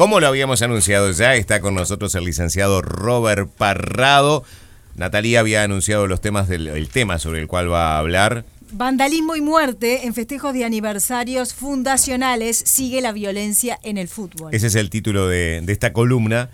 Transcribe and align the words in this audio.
Como 0.00 0.18
lo 0.18 0.28
habíamos 0.28 0.62
anunciado 0.62 1.10
ya, 1.10 1.34
está 1.34 1.60
con 1.60 1.74
nosotros 1.74 2.14
el 2.14 2.24
licenciado 2.24 2.80
Robert 2.80 3.50
Parrado. 3.58 4.44
Natalia 4.96 5.40
había 5.40 5.62
anunciado 5.62 6.06
los 6.06 6.22
temas 6.22 6.48
del 6.48 6.68
el 6.68 6.88
tema 6.88 7.18
sobre 7.18 7.38
el 7.42 7.46
cual 7.48 7.70
va 7.70 7.96
a 7.96 7.98
hablar. 7.98 8.46
Vandalismo 8.72 9.36
y 9.36 9.42
muerte 9.42 10.06
en 10.06 10.14
festejos 10.14 10.54
de 10.54 10.64
aniversarios 10.64 11.52
fundacionales 11.52 12.56
sigue 12.56 13.02
la 13.02 13.12
violencia 13.12 13.78
en 13.82 13.98
el 13.98 14.08
fútbol. 14.08 14.54
Ese 14.54 14.68
es 14.68 14.74
el 14.74 14.88
título 14.88 15.28
de, 15.28 15.60
de 15.62 15.70
esta 15.70 15.92
columna 15.92 16.48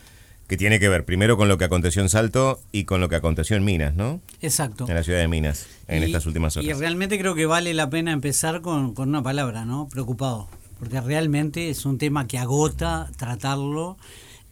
que 0.49 0.57
tiene 0.57 0.81
que 0.81 0.89
ver 0.89 1.05
primero 1.05 1.37
con 1.37 1.47
lo 1.47 1.57
que 1.57 1.67
aconteció 1.67 2.03
en 2.03 2.09
Salto 2.09 2.61
y 2.73 2.83
con 2.83 3.01
lo 3.01 3.09
que 3.09 3.15
aconteció 3.15 3.57
en 3.57 3.65
Minas, 3.65 3.95
¿no? 3.95 4.21
Exacto. 4.43 4.87
En 4.89 4.97
la 4.97 5.05
ciudad 5.05 5.21
de 5.21 5.29
Minas, 5.29 5.69
en 5.87 6.03
Y- 6.03 6.07
estas 6.07 6.27
últimas 6.27 6.57
horas. 6.57 6.69
Y 6.69 6.73
realmente 6.73 7.17
creo 7.17 7.37
que 7.37 7.47
vale 7.47 7.75
la 7.75 7.89
pena 7.91 8.11
empezar 8.11 8.61
con, 8.61 8.93
con 8.93 9.09
una 9.11 9.23
palabra, 9.23 9.65
¿no? 9.65 9.87
Preocupado. 9.89 10.49
Porque 10.79 11.01
realmente 11.01 11.71
es 11.71 11.85
un 11.87 11.99
tema 11.99 12.27
que 12.27 12.39
agota 12.39 13.11
tratarlo 13.17 13.97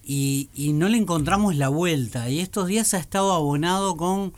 y, 0.05 0.49
y 0.55 0.73
no 0.73 0.89
le 0.89 0.97
encontramos 0.99 1.55
la 1.57 1.69
vuelta. 1.69 2.29
Y 2.31 2.41
estos 2.41 2.67
días 2.69 2.95
ha 2.95 2.99
estado 2.99 3.33
abonado 3.33 3.97
con 3.97 4.33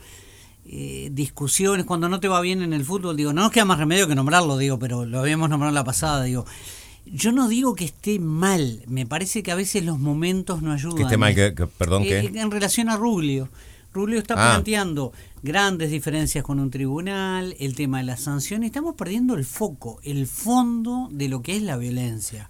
eh, 0.65 1.09
discusiones. 1.13 1.85
Cuando 1.85 2.09
no 2.09 2.19
te 2.19 2.27
va 2.27 2.41
bien 2.41 2.61
en 2.61 2.73
el 2.73 2.83
fútbol, 2.83 3.15
digo, 3.15 3.31
no 3.33 3.41
nos 3.43 3.51
queda 3.51 3.65
más 3.65 3.77
remedio 3.79 4.07
que 4.07 4.15
nombrarlo, 4.15 4.57
digo, 4.57 4.77
pero 4.79 5.05
lo 5.05 5.19
habíamos 5.19 5.49
nombrado 5.49 5.73
la 5.73 5.83
pasada, 5.83 6.23
digo. 6.23 6.45
Yo 7.05 7.31
no 7.31 7.47
digo 7.47 7.73
que 7.73 7.85
esté 7.85 8.19
mal, 8.19 8.83
me 8.87 9.05
parece 9.05 9.41
que 9.41 9.51
a 9.53 9.55
veces 9.55 9.85
los 9.85 9.97
momentos 9.97 10.61
no 10.61 10.73
ayudan. 10.73 10.97
Que 10.97 11.03
esté 11.03 11.15
mal, 11.17 11.33
que- 11.33 11.55
que- 11.55 11.67
perdón, 11.67 12.03
Eh, 12.03 12.29
¿qué? 12.33 12.39
En 12.39 12.51
relación 12.51 12.89
a 12.89 12.97
Ruglio. 12.97 13.47
Ruglio 13.97 14.19
está 14.19 14.35
Ah. 14.35 14.53
planteando 14.53 15.11
grandes 15.41 15.89
diferencias 15.91 16.43
con 16.43 16.59
un 16.59 16.69
tribunal, 16.69 17.55
el 17.59 17.75
tema 17.75 17.97
de 17.97 18.03
las 18.03 18.21
sanciones. 18.21 18.67
Estamos 18.67 18.93
perdiendo 18.95 19.33
el 19.33 19.43
foco, 19.43 19.99
el 20.03 20.27
fondo 20.27 21.09
de 21.11 21.27
lo 21.29 21.41
que 21.41 21.55
es 21.55 21.63
la 21.63 21.77
violencia. 21.77 22.49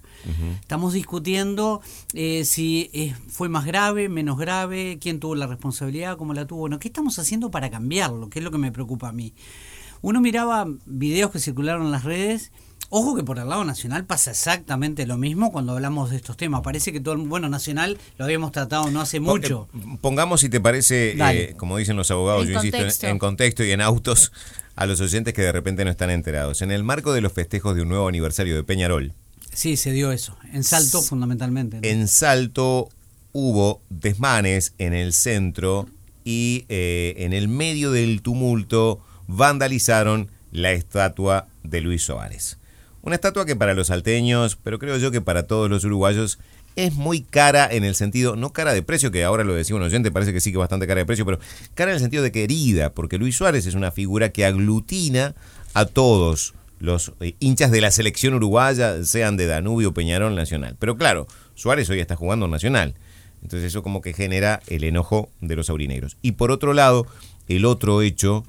Estamos 0.60 0.92
discutiendo 0.92 1.80
eh, 2.12 2.44
si 2.44 2.90
eh, 2.92 3.14
fue 3.28 3.48
más 3.48 3.64
grave, 3.64 4.08
menos 4.10 4.36
grave, 4.38 4.98
quién 5.00 5.20
tuvo 5.20 5.34
la 5.34 5.46
responsabilidad, 5.46 6.18
cómo 6.18 6.34
la 6.34 6.46
tuvo. 6.46 6.60
Bueno, 6.60 6.78
¿qué 6.78 6.88
estamos 6.88 7.18
haciendo 7.18 7.50
para 7.50 7.70
cambiarlo? 7.70 8.28
¿Qué 8.28 8.40
es 8.40 8.44
lo 8.44 8.50
que 8.50 8.58
me 8.58 8.70
preocupa 8.72 9.08
a 9.08 9.12
mí? 9.12 9.32
Uno 10.02 10.20
miraba 10.20 10.66
videos 10.86 11.30
que 11.30 11.38
circularon 11.40 11.86
en 11.86 11.92
las 11.92 12.04
redes. 12.04 12.52
Ojo 12.90 13.14
que 13.14 13.22
por 13.22 13.38
el 13.38 13.48
lado 13.48 13.64
nacional 13.64 14.06
pasa 14.06 14.30
exactamente 14.30 15.06
lo 15.06 15.18
mismo 15.18 15.52
cuando 15.52 15.72
hablamos 15.72 16.08
de 16.10 16.16
estos 16.16 16.36
temas. 16.38 16.62
Parece 16.62 16.90
que 16.90 17.00
todo 17.00 17.14
el 17.14 17.20
bueno 17.28 17.48
nacional 17.50 17.98
lo 18.16 18.24
habíamos 18.24 18.50
tratado 18.50 18.90
no 18.90 19.00
hace 19.02 19.20
mucho. 19.20 19.68
Eh, 19.74 19.98
Pongamos, 20.00 20.40
si 20.40 20.48
te 20.48 20.58
parece, 20.60 21.14
eh, 21.18 21.54
como 21.58 21.76
dicen 21.76 21.96
los 21.96 22.10
abogados, 22.10 22.44
En 22.46 22.48
yo 22.48 22.54
insisto, 22.54 22.76
en- 22.78 22.82
contexto. 22.84 23.06
en, 23.08 23.18
contexto 23.18 23.64
y 23.64 23.72
en 23.72 23.80
autos, 23.82 24.32
a 24.74 24.86
los 24.86 25.00
oyentes 25.02 25.34
que 25.34 25.42
de 25.42 25.52
repente 25.52 25.84
no 25.84 25.90
están 25.90 26.08
enterados. 26.08 26.62
En 26.62 26.70
el 26.70 26.82
marco 26.82 27.12
de 27.12 27.20
los 27.20 27.32
festejos 27.34 27.76
de 27.76 27.82
un 27.82 27.88
nuevo 27.90 28.08
aniversario 28.08 28.56
de 28.56 28.64
Peñarol, 28.64 29.12
Sí, 29.52 29.76
se 29.76 29.90
dio 29.92 30.12
eso. 30.12 30.36
En 30.52 30.62
Salto, 30.62 31.02
fundamentalmente. 31.02 31.78
¿no? 31.80 31.82
en 31.86 32.06
Salto 32.06 32.90
hubo 33.32 33.82
desmanes 33.90 34.72
en 34.78 34.94
el 34.94 35.12
centro 35.12 35.88
y 36.24 36.64
eh, 36.68 37.14
en 37.18 37.32
el 37.32 37.48
medio 37.48 37.90
del 37.90 38.22
tumulto 38.22 39.00
vandalizaron 39.26 40.30
la 40.52 40.72
estatua 40.72 41.48
de 41.64 41.80
Luis 41.80 42.02
Suárez. 42.04 42.58
Una 43.02 43.14
estatua 43.14 43.46
que 43.46 43.56
para 43.56 43.74
los 43.74 43.88
salteños, 43.88 44.56
pero 44.56 44.78
creo 44.78 44.96
yo 44.98 45.10
que 45.10 45.20
para 45.20 45.44
todos 45.44 45.70
los 45.70 45.84
uruguayos, 45.84 46.38
es 46.76 46.94
muy 46.94 47.22
cara 47.22 47.68
en 47.70 47.84
el 47.84 47.94
sentido, 47.94 48.36
no 48.36 48.52
cara 48.52 48.72
de 48.72 48.82
precio, 48.82 49.10
que 49.10 49.24
ahora 49.24 49.42
lo 49.42 49.54
decía 49.54 49.74
un 49.74 49.82
oyente, 49.82 50.12
parece 50.12 50.32
que 50.32 50.40
sí 50.40 50.52
que 50.52 50.58
bastante 50.58 50.86
cara 50.86 51.00
de 51.00 51.06
precio, 51.06 51.24
pero 51.24 51.40
cara 51.74 51.90
en 51.90 51.96
el 51.96 52.00
sentido 52.00 52.22
de 52.22 52.30
querida, 52.30 52.92
porque 52.92 53.18
Luis 53.18 53.36
Suárez 53.36 53.66
es 53.66 53.74
una 53.74 53.90
figura 53.90 54.30
que 54.30 54.44
aglutina 54.44 55.34
a 55.74 55.86
todos 55.86 56.54
los 56.78 57.12
eh, 57.20 57.34
hinchas 57.40 57.70
de 57.70 57.80
la 57.80 57.90
selección 57.90 58.34
uruguaya, 58.34 59.04
sean 59.04 59.36
de 59.36 59.46
Danubio, 59.46 59.92
Peñarol, 59.92 60.34
Nacional. 60.34 60.76
Pero 60.78 60.96
claro, 60.96 61.26
Suárez 61.54 61.90
hoy 61.90 62.00
está 62.00 62.16
jugando 62.16 62.46
Nacional. 62.46 62.94
Entonces 63.42 63.68
eso 63.68 63.82
como 63.82 64.00
que 64.00 64.12
genera 64.12 64.60
el 64.66 64.84
enojo 64.84 65.30
de 65.40 65.56
los 65.56 65.70
aurinegros. 65.70 66.16
Y 66.22 66.32
por 66.32 66.50
otro 66.50 66.74
lado, 66.74 67.06
el 67.48 67.64
otro 67.64 68.02
hecho 68.02 68.44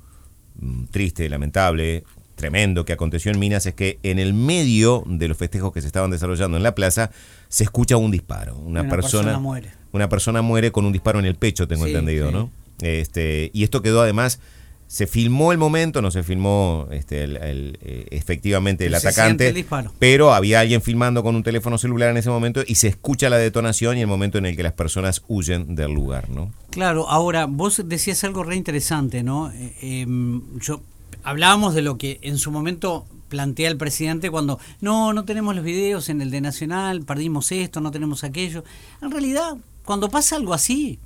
mm, 0.60 0.86
triste, 0.86 1.30
lamentable, 1.30 2.04
tremendo 2.40 2.86
que 2.86 2.94
aconteció 2.94 3.32
en 3.32 3.38
Minas 3.38 3.66
es 3.66 3.74
que 3.76 4.00
en 4.02 4.18
el 4.18 4.34
medio 4.34 5.04
de 5.06 5.28
los 5.28 5.38
festejos 5.38 5.74
que 5.74 5.82
se 5.82 5.88
estaban 5.88 6.10
desarrollando 6.10 6.56
en 6.58 6.64
la 6.64 6.74
plaza 6.74 7.12
se 7.50 7.66
escucha 7.66 7.98
un 7.98 8.10
disparo. 8.12 8.56
Una, 8.56 8.82
Una 8.82 8.90
persona, 8.90 9.24
persona 9.24 9.40
muere. 9.40 9.72
Una 9.92 10.08
persona 10.10 10.42
muere 10.42 10.72
con 10.72 10.86
un 10.86 10.94
disparo 10.94 11.20
en 11.20 11.26
el 11.26 11.36
pecho, 11.36 11.68
tengo 11.68 11.84
Sí, 11.86 11.92
entendido, 11.92 12.30
sí. 12.30 12.34
¿no? 12.34 12.50
Este, 12.82 13.52
y 13.54 13.64
esto 13.64 13.82
quedó 13.82 14.02
además, 14.02 14.40
se 14.88 15.06
filmó 15.06 15.52
el 15.52 15.58
momento, 15.60 16.02
no 16.02 16.10
se 16.10 16.24
filmó 16.24 16.88
este, 16.92 17.24
el- 17.24 17.38
el, 17.38 17.78
eh, 17.82 18.08
efectivamente 18.10 18.86
el 18.86 18.92
se 18.96 19.08
atacante, 19.10 19.50
el 19.50 19.66
pero 20.00 20.34
había 20.34 20.62
alguien 20.62 20.82
filmando 20.82 21.22
con 21.22 21.36
un 21.36 21.44
teléfono 21.44 21.78
celular 21.78 22.10
en 22.10 22.18
ese 22.18 22.30
momento 22.30 22.62
y 22.66 22.76
se 22.76 22.88
escucha 22.88 23.30
la 23.30 23.38
detonación 23.38 23.98
y 23.98 24.02
el 24.02 24.08
momento 24.08 24.38
en 24.40 24.46
el 24.48 24.56
que 24.56 24.64
las 24.64 24.74
personas 24.74 25.22
huyen 25.28 25.76
del 25.76 25.92
lugar, 25.94 26.30
¿no? 26.30 26.52
Claro, 26.72 27.08
ahora 27.10 27.46
vos 27.46 27.84
decías 27.86 28.24
algo 28.24 28.44
re 28.44 28.56
interesante, 28.56 29.22
¿no? 29.22 29.52
Eh, 29.52 29.76
em, 29.82 30.42
yo 30.60 30.82
hablábamos 31.24 31.74
de 31.74 31.82
lo 31.82 31.98
que 31.98 32.20
en 32.22 32.38
su 32.38 32.52
momento 32.52 33.06
plantea 33.30 33.70
el 33.70 33.78
presidente 33.78 34.32
cuando 34.32 34.60
no, 34.82 35.14
no 35.14 35.24
tenemos 35.24 35.56
los 35.56 35.64
videos 35.64 36.10
en 36.10 36.22
el 36.22 36.32
de 36.32 36.42
Nacional, 36.42 37.04
perdimos 37.04 37.52
esto, 37.52 37.80
no 37.80 37.92
tenemos 37.92 38.24
aquello. 38.24 38.64
En 39.02 39.12
realidad, 39.12 39.58
cuando 39.86 40.10
pasa 40.10 40.36
algo 40.36 40.54
así, 40.54 41.00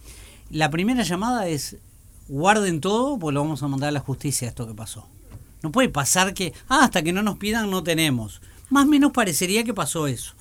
la 0.49 0.69
primera 0.69 1.03
llamada 1.03 1.47
es 1.47 1.77
guarden 2.27 2.81
todo, 2.81 3.17
pues 3.19 3.33
lo 3.33 3.41
vamos 3.41 3.61
a 3.63 3.67
mandar 3.67 3.89
a 3.89 3.93
la 3.93 3.99
justicia 3.99 4.47
esto 4.47 4.67
que 4.67 4.73
pasó. 4.73 5.05
No 5.61 5.71
puede 5.71 5.89
pasar 5.89 6.33
que, 6.33 6.53
ah, 6.67 6.83
hasta 6.83 7.03
que 7.03 7.13
no 7.13 7.23
nos 7.23 7.37
pidan 7.37 7.69
no 7.69 7.83
tenemos. 7.83 8.41
Más 8.69 8.85
o 8.85 8.89
menos 8.89 9.11
parecería 9.11 9.63
que 9.63 9.73
pasó 9.73 10.07
eso. 10.07 10.33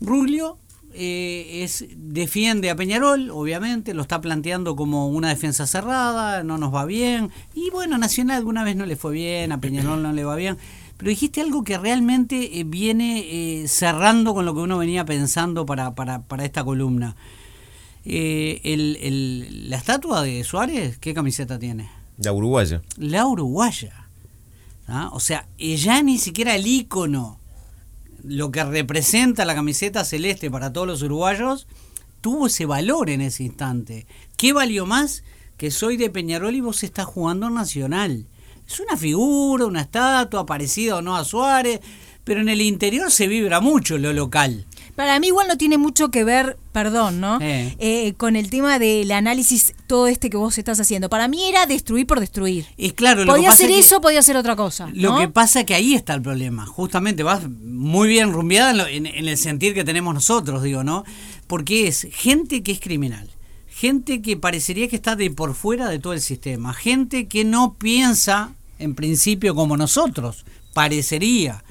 Ruglio 0.00 0.58
eh, 0.94 1.62
es, 1.64 1.86
defiende 1.96 2.70
a 2.70 2.76
Peñarol, 2.76 3.30
obviamente, 3.30 3.94
lo 3.94 4.02
está 4.02 4.20
planteando 4.20 4.76
como 4.76 5.08
una 5.08 5.28
defensa 5.28 5.66
cerrada, 5.66 6.42
no 6.42 6.56
nos 6.58 6.74
va 6.74 6.84
bien. 6.86 7.30
Y 7.54 7.70
bueno, 7.70 7.98
Nacional 7.98 8.38
alguna 8.38 8.64
vez 8.64 8.76
no 8.76 8.86
le 8.86 8.96
fue 8.96 9.12
bien, 9.12 9.52
a 9.52 9.60
Peñarol 9.60 10.02
no 10.02 10.12
le 10.12 10.24
va 10.24 10.36
bien. 10.36 10.56
Pero 10.96 11.08
dijiste 11.10 11.40
algo 11.40 11.64
que 11.64 11.76
realmente 11.76 12.60
eh, 12.60 12.64
viene 12.64 13.24
eh, 13.62 13.68
cerrando 13.68 14.32
con 14.32 14.44
lo 14.46 14.54
que 14.54 14.60
uno 14.60 14.78
venía 14.78 15.04
pensando 15.04 15.66
para, 15.66 15.94
para, 15.94 16.22
para 16.22 16.44
esta 16.44 16.62
columna. 16.64 17.16
El, 18.04 18.98
el- 19.00 19.70
la 19.70 19.76
estatua 19.78 20.22
de 20.22 20.44
Suárez, 20.44 20.98
¿qué 20.98 21.14
camiseta 21.14 21.58
tiene? 21.58 21.88
La 22.18 22.32
uruguaya. 22.32 22.82
la 22.96 23.26
uruguaya. 23.26 24.06
¿ah? 24.86 25.08
O 25.12 25.20
sea, 25.20 25.46
ya 25.58 26.02
ni 26.02 26.18
siquiera 26.18 26.54
el 26.54 26.66
ícono, 26.66 27.38
lo 28.26 28.50
que 28.50 28.64
representa 28.64 29.44
la 29.44 29.54
camiseta 29.54 30.04
celeste 30.04 30.50
para 30.50 30.72
todos 30.72 30.86
los 30.86 31.02
uruguayos, 31.02 31.66
tuvo 32.20 32.46
ese 32.46 32.64
valor 32.64 33.10
en 33.10 33.20
ese 33.20 33.44
instante. 33.44 34.06
¿Qué 34.36 34.52
valió 34.52 34.86
más? 34.86 35.24
Que 35.58 35.70
soy 35.70 35.96
de 35.96 36.10
Peñarol 36.10 36.54
y 36.54 36.60
vos 36.60 36.82
estás 36.82 37.06
jugando 37.06 37.50
Nacional. 37.50 38.26
Es 38.66 38.80
una 38.80 38.96
figura, 38.96 39.66
una 39.66 39.82
estatua, 39.82 40.46
parecida 40.46 40.96
o 40.96 41.02
no 41.02 41.16
a 41.16 41.24
Suárez, 41.24 41.80
pero 42.24 42.40
en 42.40 42.48
el 42.48 42.62
interior 42.62 43.10
se 43.10 43.28
vibra 43.28 43.60
mucho 43.60 43.98
lo 43.98 44.12
local. 44.14 44.64
Para 44.96 45.18
mí 45.18 45.26
igual 45.28 45.48
no 45.48 45.56
tiene 45.58 45.76
mucho 45.76 46.10
que 46.10 46.22
ver, 46.22 46.56
perdón, 46.72 47.20
¿no? 47.20 47.38
Eh. 47.40 47.74
Eh, 47.80 48.14
con 48.16 48.36
el 48.36 48.48
tema 48.48 48.78
del 48.78 49.10
análisis 49.10 49.74
todo 49.88 50.06
este 50.06 50.30
que 50.30 50.36
vos 50.36 50.56
estás 50.56 50.78
haciendo. 50.78 51.08
Para 51.10 51.26
mí 51.26 51.44
era 51.48 51.66
destruir 51.66 52.06
por 52.06 52.20
destruir. 52.20 52.66
Es 52.78 52.92
claro, 52.92 53.24
lo 53.24 53.32
que 53.32 53.38
podía 53.38 53.48
pasa 53.50 53.62
ser 53.62 53.70
es 53.70 53.74
que- 53.76 53.80
eso, 53.80 54.00
podía 54.00 54.22
ser 54.22 54.36
otra 54.36 54.54
cosa. 54.54 54.88
Lo 54.94 55.10
¿no? 55.14 55.18
que 55.18 55.28
pasa 55.28 55.60
es 55.60 55.66
que 55.66 55.74
ahí 55.74 55.94
está 55.94 56.14
el 56.14 56.22
problema. 56.22 56.64
Justamente 56.66 57.22
vas 57.24 57.48
muy 57.50 58.06
bien 58.08 58.32
rumbeada 58.32 58.70
en, 58.70 58.76
lo- 58.78 58.86
en- 58.86 59.06
en 59.06 59.26
el 59.28 59.36
sentir 59.36 59.74
que 59.74 59.82
tenemos 59.84 60.14
nosotros, 60.14 60.62
digo, 60.62 60.84
¿no? 60.84 61.04
Porque 61.48 61.88
es 61.88 62.06
gente 62.12 62.62
que 62.62 62.70
es 62.72 62.80
criminal, 62.80 63.28
gente 63.68 64.22
que 64.22 64.36
parecería 64.36 64.86
que 64.88 64.96
está 64.96 65.16
de 65.16 65.28
por 65.30 65.54
fuera 65.54 65.88
de 65.88 65.98
todo 65.98 66.12
el 66.12 66.20
sistema, 66.20 66.72
gente 66.72 67.26
que 67.26 67.44
no 67.44 67.74
piensa 67.74 68.52
en 68.78 68.94
principio 68.94 69.54
como 69.56 69.76
nosotros, 69.76 70.44
parecería. 70.72 71.64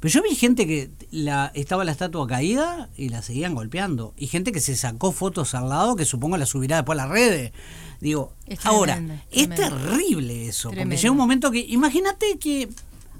Pero 0.00 0.12
yo 0.14 0.22
vi 0.22 0.34
gente 0.36 0.66
que 0.66 0.90
la, 1.10 1.50
estaba 1.54 1.84
la 1.84 1.92
estatua 1.92 2.26
caída 2.26 2.88
y 2.96 3.08
la 3.08 3.22
seguían 3.22 3.54
golpeando. 3.54 4.14
Y 4.16 4.26
gente 4.26 4.52
que 4.52 4.60
se 4.60 4.76
sacó 4.76 5.12
fotos 5.12 5.54
al 5.54 5.68
lado 5.68 5.96
que 5.96 6.04
supongo 6.04 6.36
la 6.36 6.46
subirá 6.46 6.76
después 6.76 6.98
a 6.98 7.02
las 7.02 7.10
redes. 7.10 7.52
Digo, 8.00 8.32
Es 8.46 8.64
ahora, 8.64 8.94
tremendo, 8.96 9.22
es 9.30 9.48
tremendo. 9.48 9.76
terrible 9.76 10.48
eso. 10.48 10.68
Tremendo. 10.70 10.88
Porque 10.90 11.02
llega 11.02 11.10
un 11.12 11.18
momento 11.18 11.50
que, 11.50 11.58
imagínate 11.60 12.38
que, 12.38 12.68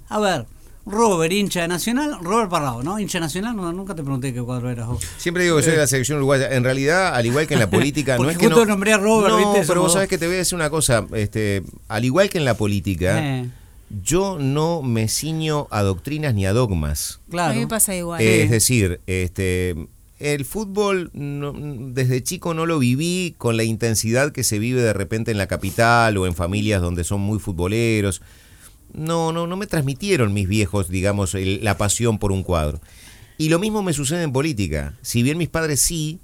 a 0.08 0.18
ver, 0.20 0.46
Robert, 0.86 1.32
hincha 1.32 1.62
de 1.62 1.68
Nacional, 1.68 2.16
Robert 2.22 2.48
Parrado, 2.48 2.82
¿no? 2.82 2.98
Hincha 2.98 3.18
de 3.18 3.22
Nacional, 3.22 3.54
no, 3.56 3.72
nunca 3.72 3.94
te 3.94 4.02
pregunté 4.02 4.32
qué 4.32 4.40
cuadro 4.42 4.70
eras 4.70 4.86
vos. 4.86 5.02
Siempre 5.18 5.42
digo 5.42 5.56
que 5.56 5.62
soy 5.64 5.72
de 5.72 5.78
la 5.78 5.86
selección 5.86 6.16
uruguaya. 6.18 6.48
En 6.54 6.64
realidad, 6.64 7.14
al 7.14 7.26
igual 7.26 7.46
que 7.46 7.54
en 7.54 7.60
la 7.60 7.68
política, 7.70 8.16
no 8.16 8.30
es 8.30 8.38
que 8.38 8.46
justo 8.46 8.60
no. 8.64 8.70
nombré 8.70 8.92
a 8.94 8.98
Robert, 8.98 9.34
no, 9.34 9.52
¿viste? 9.52 9.66
pero 9.66 9.82
vos 9.82 9.92
sabés 9.92 10.08
que 10.08 10.16
te 10.16 10.26
voy 10.26 10.36
a 10.36 10.38
decir 10.38 10.56
una 10.56 10.70
cosa. 10.70 11.04
Este, 11.12 11.62
al 11.88 12.04
igual 12.06 12.30
que 12.30 12.38
en 12.38 12.44
la 12.46 12.54
política, 12.54 13.18
Eh, 13.22 13.50
yo 14.04 14.38
no 14.38 14.82
me 14.82 15.08
ciño 15.08 15.66
a 15.70 15.82
doctrinas 15.82 16.34
ni 16.34 16.46
a 16.46 16.52
dogmas. 16.52 17.20
claro. 17.30 17.52
A 17.52 17.54
mí 17.54 17.60
me 17.60 17.66
pasa 17.68 17.94
igual. 17.96 18.20
Eh, 18.20 18.42
Es 18.42 18.50
decir, 18.50 19.00
este, 19.06 19.74
el 20.18 20.44
fútbol 20.44 21.10
no- 21.14 21.54
desde 21.92 22.22
chico 22.22 22.52
no 22.54 22.66
lo 22.66 22.78
viví 22.78 23.34
con 23.38 23.56
la 23.56 23.64
intensidad 23.64 24.32
que 24.32 24.44
se 24.44 24.58
vive 24.58 24.82
de 24.82 24.92
repente 24.92 25.30
en 25.30 25.38
la 25.38 25.46
capital 25.46 26.16
o 26.18 26.26
en 26.26 26.34
familias 26.34 26.82
donde 26.82 27.04
son 27.04 27.20
muy 27.20 27.38
futboleros. 27.38 28.20
No, 28.92 29.32
no, 29.32 29.46
no 29.46 29.56
me 29.56 29.66
transmitieron 29.66 30.32
mis 30.32 30.48
viejos, 30.48 30.88
digamos, 30.88 31.34
el- 31.34 31.62
la 31.62 31.76
pasión 31.78 32.18
por 32.18 32.32
un 32.32 32.42
cuadro. 32.42 32.80
Y 33.36 33.48
lo 33.50 33.58
mismo 33.58 33.82
me 33.82 33.92
sucede 33.92 34.22
en 34.24 34.32
política. 34.32 34.94
Si 35.02 35.22
bien 35.22 35.38
mis 35.38 35.48
padres 35.48 35.80
sí 35.80 36.18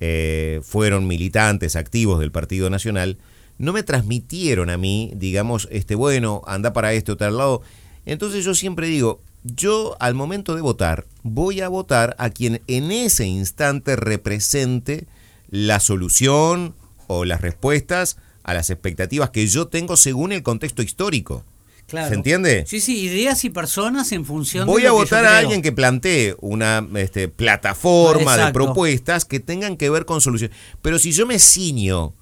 eh, 0.00 0.60
fueron 0.64 1.06
militantes 1.06 1.76
activos 1.76 2.18
del 2.18 2.32
Partido 2.32 2.68
Nacional, 2.70 3.16
no 3.58 3.72
me 3.72 3.82
transmitieron 3.82 4.70
a 4.70 4.76
mí, 4.76 5.12
digamos, 5.16 5.68
este 5.70 5.94
bueno, 5.94 6.42
anda 6.46 6.72
para 6.72 6.92
este 6.92 7.12
o 7.12 7.16
tal 7.16 7.36
lado. 7.36 7.62
Entonces 8.06 8.44
yo 8.44 8.54
siempre 8.54 8.88
digo, 8.88 9.20
yo 9.44 9.96
al 10.00 10.14
momento 10.14 10.54
de 10.54 10.62
votar 10.62 11.06
voy 11.22 11.60
a 11.60 11.68
votar 11.68 12.16
a 12.18 12.30
quien 12.30 12.62
en 12.66 12.90
ese 12.90 13.26
instante 13.26 13.96
represente 13.96 15.06
la 15.48 15.80
solución 15.80 16.74
o 17.06 17.24
las 17.24 17.40
respuestas 17.40 18.16
a 18.42 18.54
las 18.54 18.70
expectativas 18.70 19.30
que 19.30 19.46
yo 19.46 19.68
tengo 19.68 19.96
según 19.96 20.32
el 20.32 20.42
contexto 20.42 20.82
histórico. 20.82 21.44
¿Se 21.86 22.14
entiende? 22.14 22.64
Sí, 22.66 22.80
sí, 22.80 23.02
ideas 23.02 23.44
y 23.44 23.50
personas 23.50 24.10
en 24.12 24.24
función 24.24 24.66
Voy 24.66 24.86
a 24.86 24.92
votar 24.92 25.26
a 25.26 25.38
alguien 25.38 25.60
que 25.60 25.70
plantee 25.70 26.34
una 26.40 26.86
este, 26.96 27.28
plataforma 27.28 28.36
de 28.38 28.52
propuestas 28.52 29.26
que 29.26 29.38
tengan 29.38 29.76
que 29.76 29.90
ver 29.90 30.06
con 30.06 30.20
soluciones. 30.20 30.56
Pero 30.80 30.98
si 30.98 31.12
yo 31.12 31.26
me 31.26 31.38
ciño 31.38 32.14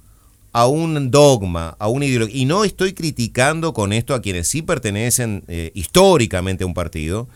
a 0.53 0.67
un 0.67 1.11
dogma, 1.11 1.77
a 1.79 1.89
una 1.89 2.05
ideología, 2.05 2.37
y 2.37 2.45
no 2.45 2.65
estoy 2.65 2.93
criticando 2.93 3.73
con 3.73 3.93
esto 3.93 4.15
a 4.15 4.21
quienes 4.21 4.49
sí 4.49 4.63
pertenecen 4.63 5.45
eh, 5.49 5.73
históricamente 5.75 6.65
a 6.65 6.67
un 6.67 6.75
partido, 6.75 7.29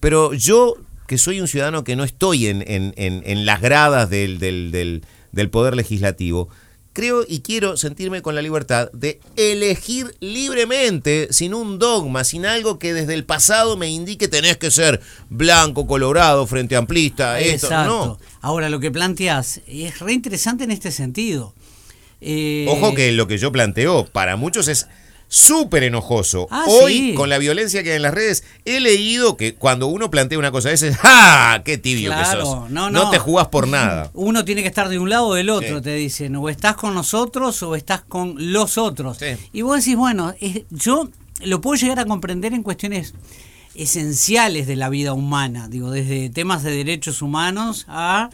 pero 0.00 0.34
yo 0.34 0.74
que 1.06 1.18
soy 1.18 1.40
un 1.40 1.46
ciudadano 1.46 1.84
que 1.84 1.94
no 1.94 2.02
estoy 2.02 2.48
en, 2.48 2.64
en, 2.66 2.92
en, 2.96 3.46
las 3.46 3.60
gradas 3.60 4.10
del, 4.10 4.40
del, 4.40 4.72
del, 4.72 5.04
del 5.30 5.50
poder 5.50 5.76
legislativo, 5.76 6.48
creo 6.96 7.24
y 7.28 7.40
quiero 7.40 7.76
sentirme 7.76 8.22
con 8.22 8.34
la 8.34 8.40
libertad 8.40 8.90
de 8.92 9.20
elegir 9.36 10.16
libremente, 10.20 11.28
sin 11.30 11.52
un 11.52 11.78
dogma, 11.78 12.24
sin 12.24 12.46
algo 12.46 12.78
que 12.78 12.94
desde 12.94 13.12
el 13.12 13.24
pasado 13.24 13.76
me 13.76 13.90
indique 13.90 14.28
tenés 14.28 14.56
que 14.56 14.70
ser 14.70 15.02
blanco, 15.28 15.86
colorado, 15.86 16.46
frente 16.46 16.74
amplista, 16.74 17.38
esto, 17.38 17.68
no. 17.84 18.18
Ahora, 18.40 18.70
lo 18.70 18.80
que 18.80 18.90
planteas 18.90 19.60
es 19.66 19.98
re 20.00 20.14
interesante 20.14 20.64
en 20.64 20.70
este 20.70 20.90
sentido. 20.90 21.54
Eh, 22.20 22.66
Ojo 22.68 22.94
que 22.94 23.12
lo 23.12 23.26
que 23.26 23.38
yo 23.38 23.52
planteo 23.52 24.06
para 24.06 24.36
muchos 24.36 24.68
es 24.68 24.88
súper 25.28 25.82
enojoso. 25.82 26.46
Ah, 26.50 26.64
Hoy, 26.68 27.14
con 27.14 27.28
la 27.28 27.38
violencia 27.38 27.82
que 27.82 27.90
hay 27.90 27.96
en 27.96 28.02
las 28.02 28.14
redes, 28.14 28.44
he 28.64 28.80
leído 28.80 29.36
que 29.36 29.54
cuando 29.54 29.86
uno 29.88 30.10
plantea 30.10 30.38
una 30.38 30.50
cosa 30.50 30.68
de 30.68 30.76
esas, 30.76 30.98
¡ah! 31.02 31.62
¡Qué 31.64 31.78
tibio 31.78 32.12
que 32.16 32.24
sos! 32.24 32.70
No, 32.70 33.10
te 33.10 33.18
jugás 33.18 33.48
por 33.48 33.68
nada. 33.68 34.10
Uno 34.14 34.44
tiene 34.44 34.62
que 34.62 34.68
estar 34.68 34.88
de 34.88 34.98
un 34.98 35.10
lado 35.10 35.26
o 35.28 35.34
del 35.34 35.50
otro, 35.50 35.82
te 35.82 35.94
dicen. 35.94 36.36
O 36.36 36.48
estás 36.48 36.76
con 36.76 36.94
nosotros 36.94 37.62
o 37.62 37.74
estás 37.74 38.02
con 38.02 38.34
los 38.52 38.78
otros. 38.78 39.18
Y 39.52 39.62
vos 39.62 39.78
decís, 39.78 39.96
bueno, 39.96 40.34
yo 40.70 41.08
lo 41.40 41.60
puedo 41.60 41.76
llegar 41.80 41.98
a 41.98 42.04
comprender 42.04 42.54
en 42.54 42.62
cuestiones 42.62 43.14
esenciales 43.74 44.66
de 44.66 44.76
la 44.76 44.88
vida 44.88 45.12
humana. 45.12 45.68
Digo, 45.68 45.90
desde 45.90 46.30
temas 46.30 46.62
de 46.62 46.70
derechos 46.70 47.20
humanos 47.20 47.84
a 47.88 48.30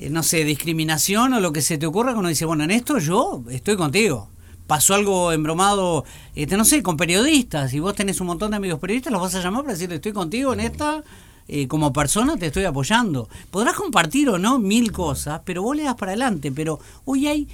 eh, 0.00 0.10
no 0.10 0.22
sé, 0.22 0.44
discriminación 0.44 1.34
o 1.34 1.40
lo 1.40 1.52
que 1.52 1.62
se 1.62 1.78
te 1.78 1.86
ocurra 1.86 2.12
cuando 2.12 2.28
dice, 2.28 2.44
bueno, 2.44 2.64
en 2.64 2.70
esto 2.70 2.98
yo 2.98 3.44
estoy 3.50 3.76
contigo 3.76 4.28
pasó 4.68 4.94
algo 4.94 5.32
embromado, 5.32 6.04
este, 6.34 6.58
no 6.58 6.64
sé, 6.64 6.82
con 6.82 6.98
periodistas, 6.98 7.72
y 7.72 7.80
vos 7.80 7.94
tenés 7.94 8.20
un 8.20 8.26
montón 8.28 8.50
de 8.50 8.58
amigos 8.58 8.78
periodistas, 8.78 9.10
los 9.10 9.22
vas 9.22 9.34
a 9.34 9.40
llamar 9.40 9.62
para 9.62 9.72
decirle, 9.72 9.96
estoy 9.96 10.12
contigo 10.12 10.52
en 10.52 10.60
esta, 10.60 11.02
eh, 11.48 11.66
como 11.66 11.90
persona 11.90 12.36
te 12.36 12.48
estoy 12.48 12.64
apoyando. 12.64 13.30
Podrás 13.50 13.74
compartir 13.74 14.28
o 14.28 14.38
no 14.38 14.58
mil 14.58 14.92
cosas, 14.92 15.40
pero 15.46 15.62
vos 15.62 15.74
le 15.74 15.84
das 15.84 15.94
para 15.94 16.12
adelante, 16.12 16.52
pero 16.52 16.78
hoy 17.06 17.26
hay 17.28 17.48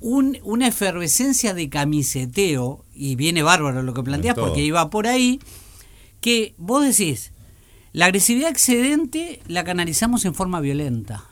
un, 0.00 0.38
una 0.44 0.68
efervescencia 0.68 1.54
de 1.54 1.68
camiseteo, 1.68 2.84
y 2.94 3.16
viene 3.16 3.42
bárbaro 3.42 3.82
lo 3.82 3.92
que 3.92 4.04
planteas, 4.04 4.36
porque 4.36 4.62
iba 4.62 4.90
por 4.90 5.08
ahí, 5.08 5.40
que 6.20 6.54
vos 6.56 6.84
decís, 6.84 7.32
la 7.92 8.04
agresividad 8.04 8.50
excedente 8.50 9.40
la 9.48 9.64
canalizamos 9.64 10.24
en 10.24 10.34
forma 10.34 10.60
violenta, 10.60 11.24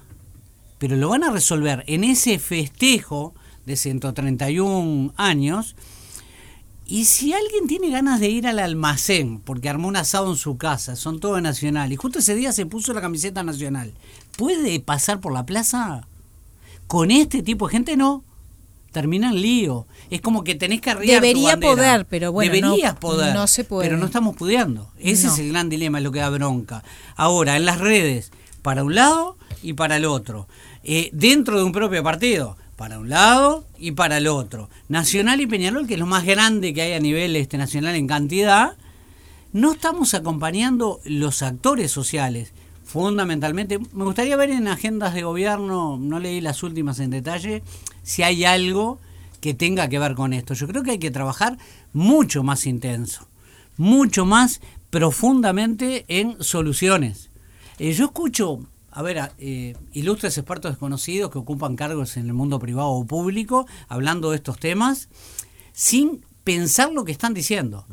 pero 0.78 0.96
lo 0.96 1.08
van 1.08 1.24
a 1.24 1.30
resolver 1.30 1.84
en 1.86 2.04
ese 2.04 2.38
festejo, 2.38 3.34
de 3.66 3.76
131 3.76 5.12
años. 5.16 5.76
Y 6.86 7.06
si 7.06 7.32
alguien 7.32 7.66
tiene 7.66 7.90
ganas 7.90 8.20
de 8.20 8.28
ir 8.28 8.46
al 8.46 8.60
almacén, 8.60 9.40
porque 9.40 9.68
armó 9.68 9.88
un 9.88 9.96
asado 9.96 10.30
en 10.30 10.36
su 10.36 10.56
casa, 10.56 10.94
son 10.94 11.18
todos 11.18 11.42
nacional, 11.42 11.92
y 11.92 11.96
justo 11.96 12.20
ese 12.20 12.36
día 12.36 12.52
se 12.52 12.64
puso 12.64 12.94
la 12.94 13.00
camiseta 13.00 13.42
nacional, 13.42 13.92
¿puede 14.36 14.78
pasar 14.78 15.20
por 15.20 15.32
la 15.32 15.44
plaza? 15.44 16.06
Con 16.86 17.10
este 17.10 17.42
tipo 17.42 17.66
de 17.66 17.72
gente 17.72 17.96
no. 17.96 18.22
Termina 18.92 19.28
en 19.28 19.42
lío. 19.42 19.86
Es 20.08 20.22
como 20.22 20.42
que 20.42 20.54
tenés 20.54 20.80
que 20.80 20.90
arriar 20.90 21.20
Debería 21.20 21.58
poder, 21.58 22.06
pero 22.06 22.32
bueno. 22.32 22.52
Deberías 22.52 22.94
poder. 22.94 23.34
No 23.34 23.46
se 23.46 23.64
puede. 23.64 23.86
Pero 23.86 23.98
no 23.98 24.06
estamos 24.06 24.36
pudiendo. 24.36 24.90
Ese 24.98 25.26
es 25.26 25.38
el 25.38 25.50
gran 25.50 25.68
dilema, 25.68 25.98
es 25.98 26.04
lo 26.04 26.12
que 26.12 26.20
da 26.20 26.30
bronca. 26.30 26.82
Ahora, 27.16 27.56
en 27.56 27.66
las 27.66 27.78
redes, 27.78 28.30
para 28.66 28.82
un 28.82 28.96
lado 28.96 29.36
y 29.62 29.74
para 29.74 29.96
el 29.96 30.04
otro. 30.04 30.48
Eh, 30.82 31.10
dentro 31.12 31.56
de 31.56 31.62
un 31.62 31.70
propio 31.70 32.02
partido 32.02 32.56
para 32.74 32.98
un 32.98 33.08
lado 33.08 33.64
y 33.78 33.92
para 33.92 34.16
el 34.16 34.26
otro. 34.26 34.68
Nacional 34.88 35.40
y 35.40 35.46
Peñarol, 35.46 35.86
que 35.86 35.94
es 35.94 36.00
lo 36.00 36.06
más 36.06 36.24
grande 36.24 36.74
que 36.74 36.82
hay 36.82 36.92
a 36.94 36.98
nivel 36.98 37.36
este, 37.36 37.58
nacional 37.58 37.94
en 37.94 38.08
cantidad, 38.08 38.72
no 39.52 39.70
estamos 39.70 40.14
acompañando 40.14 40.98
los 41.04 41.42
actores 41.42 41.92
sociales. 41.92 42.54
Fundamentalmente, 42.82 43.78
me 43.78 44.02
gustaría 44.02 44.36
ver 44.36 44.50
en 44.50 44.66
agendas 44.66 45.14
de 45.14 45.22
gobierno, 45.22 45.96
no 45.96 46.18
leí 46.18 46.40
las 46.40 46.64
últimas 46.64 46.98
en 46.98 47.10
detalle, 47.10 47.62
si 48.02 48.24
hay 48.24 48.44
algo 48.44 48.98
que 49.40 49.54
tenga 49.54 49.88
que 49.88 50.00
ver 50.00 50.16
con 50.16 50.32
esto. 50.32 50.54
Yo 50.54 50.66
creo 50.66 50.82
que 50.82 50.90
hay 50.90 50.98
que 50.98 51.12
trabajar 51.12 51.56
mucho 51.92 52.42
más 52.42 52.66
intenso, 52.66 53.28
mucho 53.76 54.26
más 54.26 54.60
profundamente 54.90 56.04
en 56.08 56.42
soluciones. 56.42 57.30
Eh, 57.78 57.92
yo 57.92 58.06
escucho 58.06 58.60
a 58.96 59.02
ver, 59.02 59.30
eh, 59.36 59.76
ilustres 59.92 60.38
expertos 60.38 60.70
desconocidos 60.70 61.30
que 61.30 61.36
ocupan 61.36 61.76
cargos 61.76 62.16
en 62.16 62.28
el 62.28 62.32
mundo 62.32 62.58
privado 62.58 62.88
o 62.88 63.04
público, 63.04 63.66
hablando 63.88 64.30
de 64.30 64.36
estos 64.36 64.58
temas, 64.58 65.10
sin 65.74 66.24
pensar 66.44 66.90
lo 66.92 67.04
que 67.04 67.12
están 67.12 67.34
diciendo. 67.34 67.84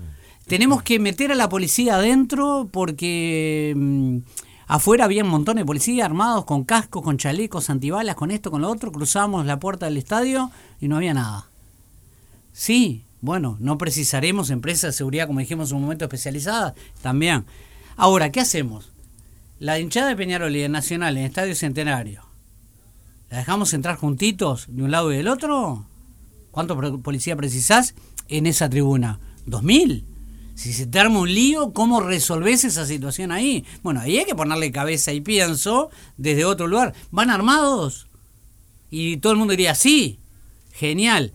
Tenemos 0.48 0.82
que 0.82 1.00
meter 1.00 1.34
a 1.34 1.36
la 1.36 1.50
policía 1.50 1.96
adentro 1.96 2.70
porque 2.72 3.74
mm, 3.76 4.20
afuera 4.68 5.04
había 5.04 5.26
un 5.26 5.30
montón 5.30 5.58
de 5.58 5.66
policías 5.66 6.06
armados 6.06 6.46
con 6.46 6.64
cascos, 6.64 7.04
con 7.04 7.18
chalecos, 7.18 7.70
antibalas, 7.70 8.16
con 8.16 8.32
esto, 8.32 8.50
con 8.50 8.62
lo 8.62 8.72
otro. 8.72 8.90
Cruzamos 8.94 9.46
la 9.46 9.60
puerta 9.60 9.88
del 9.88 9.98
estadio 9.98 10.52
y 10.80 10.88
no 10.88 10.96
había 10.96 11.14
nada. 11.14 11.50
Sí, 12.54 13.04
bueno, 13.20 13.58
no 13.60 13.78
precisaremos 13.78 14.52
empresas 14.52 14.94
de 14.94 14.98
seguridad, 15.00 15.28
como 15.28 15.42
dijimos 15.42 15.72
en 15.72 15.76
un 15.76 15.84
momento, 15.84 16.06
especializadas, 16.06 16.76
también. 17.02 17.44
Ahora, 17.98 18.32
¿qué 18.32 18.40
hacemos? 18.40 18.93
La 19.60 19.80
hinchada 19.80 20.10
de 20.10 20.16
Peñarol 20.16 20.56
y 20.56 20.60
de 20.60 20.70
Nacional 20.70 21.18
en 21.18 21.26
Estadio 21.26 21.56
Centenario, 21.56 22.26
¿la 23.30 23.38
dejamos 23.38 23.74
entrar 23.74 23.98
juntitos 23.98 24.66
de 24.70 24.84
un 24.84 24.92
lado 24.92 25.12
y 25.12 25.18
del 25.18 25.28
otro? 25.28 25.86
¿Cuánto 26.52 26.78
policía 27.02 27.36
precisás 27.36 27.96
en 28.28 28.46
esa 28.46 28.70
tribuna? 28.70 29.20
¿2000? 29.48 30.04
Si 30.56 30.72
se 30.72 30.86
te 30.86 31.00
arma 31.00 31.20
un 31.20 31.34
lío, 31.34 31.74
¿cómo 31.74 32.00
resolvés 32.00 32.64
esa 32.64 32.86
situación 32.86 33.32
ahí? 33.32 33.66
Bueno, 33.82 34.02
ahí 34.02 34.20
hay 34.20 34.26
que 34.26 34.36
ponerle 34.36 34.72
cabeza 34.72 35.12
y 35.12 35.22
pienso 35.22 35.90
desde 36.18 36.46
otro 36.46 36.68
lugar. 36.68 36.94
¿Van 37.10 37.32
armados? 37.32 38.08
Y 38.92 39.18
todo 39.18 39.34
el 39.34 39.40
mundo 39.40 39.52
diría, 39.52 39.74
sí, 39.74 40.20
genial. 40.72 41.34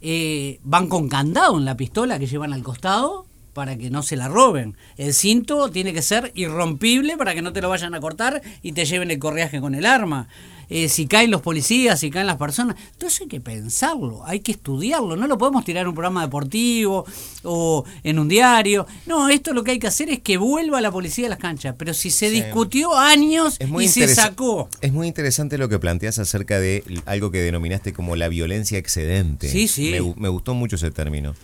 Eh, 0.00 0.58
¿Van 0.64 0.88
con 0.88 1.08
candado 1.08 1.56
en 1.56 1.64
la 1.64 1.76
pistola 1.76 2.18
que 2.18 2.26
llevan 2.26 2.52
al 2.52 2.64
costado? 2.64 3.25
Para 3.56 3.78
que 3.78 3.88
no 3.88 4.02
se 4.02 4.16
la 4.16 4.28
roben. 4.28 4.76
El 4.98 5.14
cinto 5.14 5.70
tiene 5.70 5.94
que 5.94 6.02
ser 6.02 6.30
irrompible 6.34 7.16
para 7.16 7.34
que 7.34 7.40
no 7.40 7.54
te 7.54 7.62
lo 7.62 7.70
vayan 7.70 7.94
a 7.94 8.00
cortar 8.00 8.42
y 8.60 8.72
te 8.72 8.84
lleven 8.84 9.10
el 9.10 9.18
correaje 9.18 9.62
con 9.62 9.74
el 9.74 9.86
arma. 9.86 10.28
Eh, 10.68 10.90
si 10.90 11.06
caen 11.06 11.30
los 11.30 11.40
policías, 11.40 12.00
si 12.00 12.10
caen 12.10 12.26
las 12.26 12.36
personas, 12.36 12.76
eso 13.00 13.22
hay 13.22 13.28
que 13.28 13.40
pensarlo, 13.40 14.26
hay 14.26 14.40
que 14.40 14.52
estudiarlo, 14.52 15.16
no 15.16 15.26
lo 15.26 15.38
podemos 15.38 15.64
tirar 15.64 15.82
en 15.82 15.88
un 15.88 15.94
programa 15.94 16.22
deportivo 16.22 17.06
o 17.44 17.84
en 18.04 18.18
un 18.18 18.28
diario. 18.28 18.86
No, 19.06 19.30
esto 19.30 19.54
lo 19.54 19.64
que 19.64 19.70
hay 19.70 19.78
que 19.78 19.86
hacer 19.86 20.10
es 20.10 20.20
que 20.20 20.36
vuelva 20.36 20.82
la 20.82 20.90
policía 20.90 21.26
a 21.26 21.30
las 21.30 21.38
canchas, 21.38 21.76
pero 21.78 21.94
si 21.94 22.10
se 22.10 22.28
discutió 22.28 22.94
años 22.94 23.56
y 23.80 23.88
se 23.88 24.06
sacó. 24.14 24.68
Es 24.82 24.92
muy 24.92 25.06
interesante 25.06 25.56
lo 25.56 25.70
que 25.70 25.78
planteas 25.78 26.18
acerca 26.18 26.60
de 26.60 26.84
algo 27.06 27.30
que 27.30 27.38
denominaste 27.38 27.94
como 27.94 28.16
la 28.16 28.28
violencia 28.28 28.76
excedente. 28.76 29.48
Sí, 29.48 29.66
sí. 29.66 29.94
me 30.16 30.28
gustó 30.28 30.52
mucho 30.52 30.76
ese 30.76 30.90
término 30.90 31.34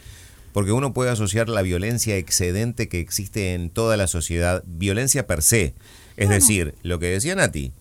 porque 0.52 0.72
uno 0.72 0.92
puede 0.92 1.10
asociar 1.10 1.48
la 1.48 1.62
violencia 1.62 2.16
excedente 2.16 2.88
que 2.88 3.00
existe 3.00 3.54
en 3.54 3.70
toda 3.70 3.96
la 3.96 4.06
sociedad, 4.06 4.62
violencia 4.66 5.26
per 5.26 5.42
se. 5.42 5.74
Es 6.16 6.28
decir, 6.28 6.74
lo 6.82 6.98
que 6.98 7.06
decía 7.06 7.34
Nati, 7.34 7.72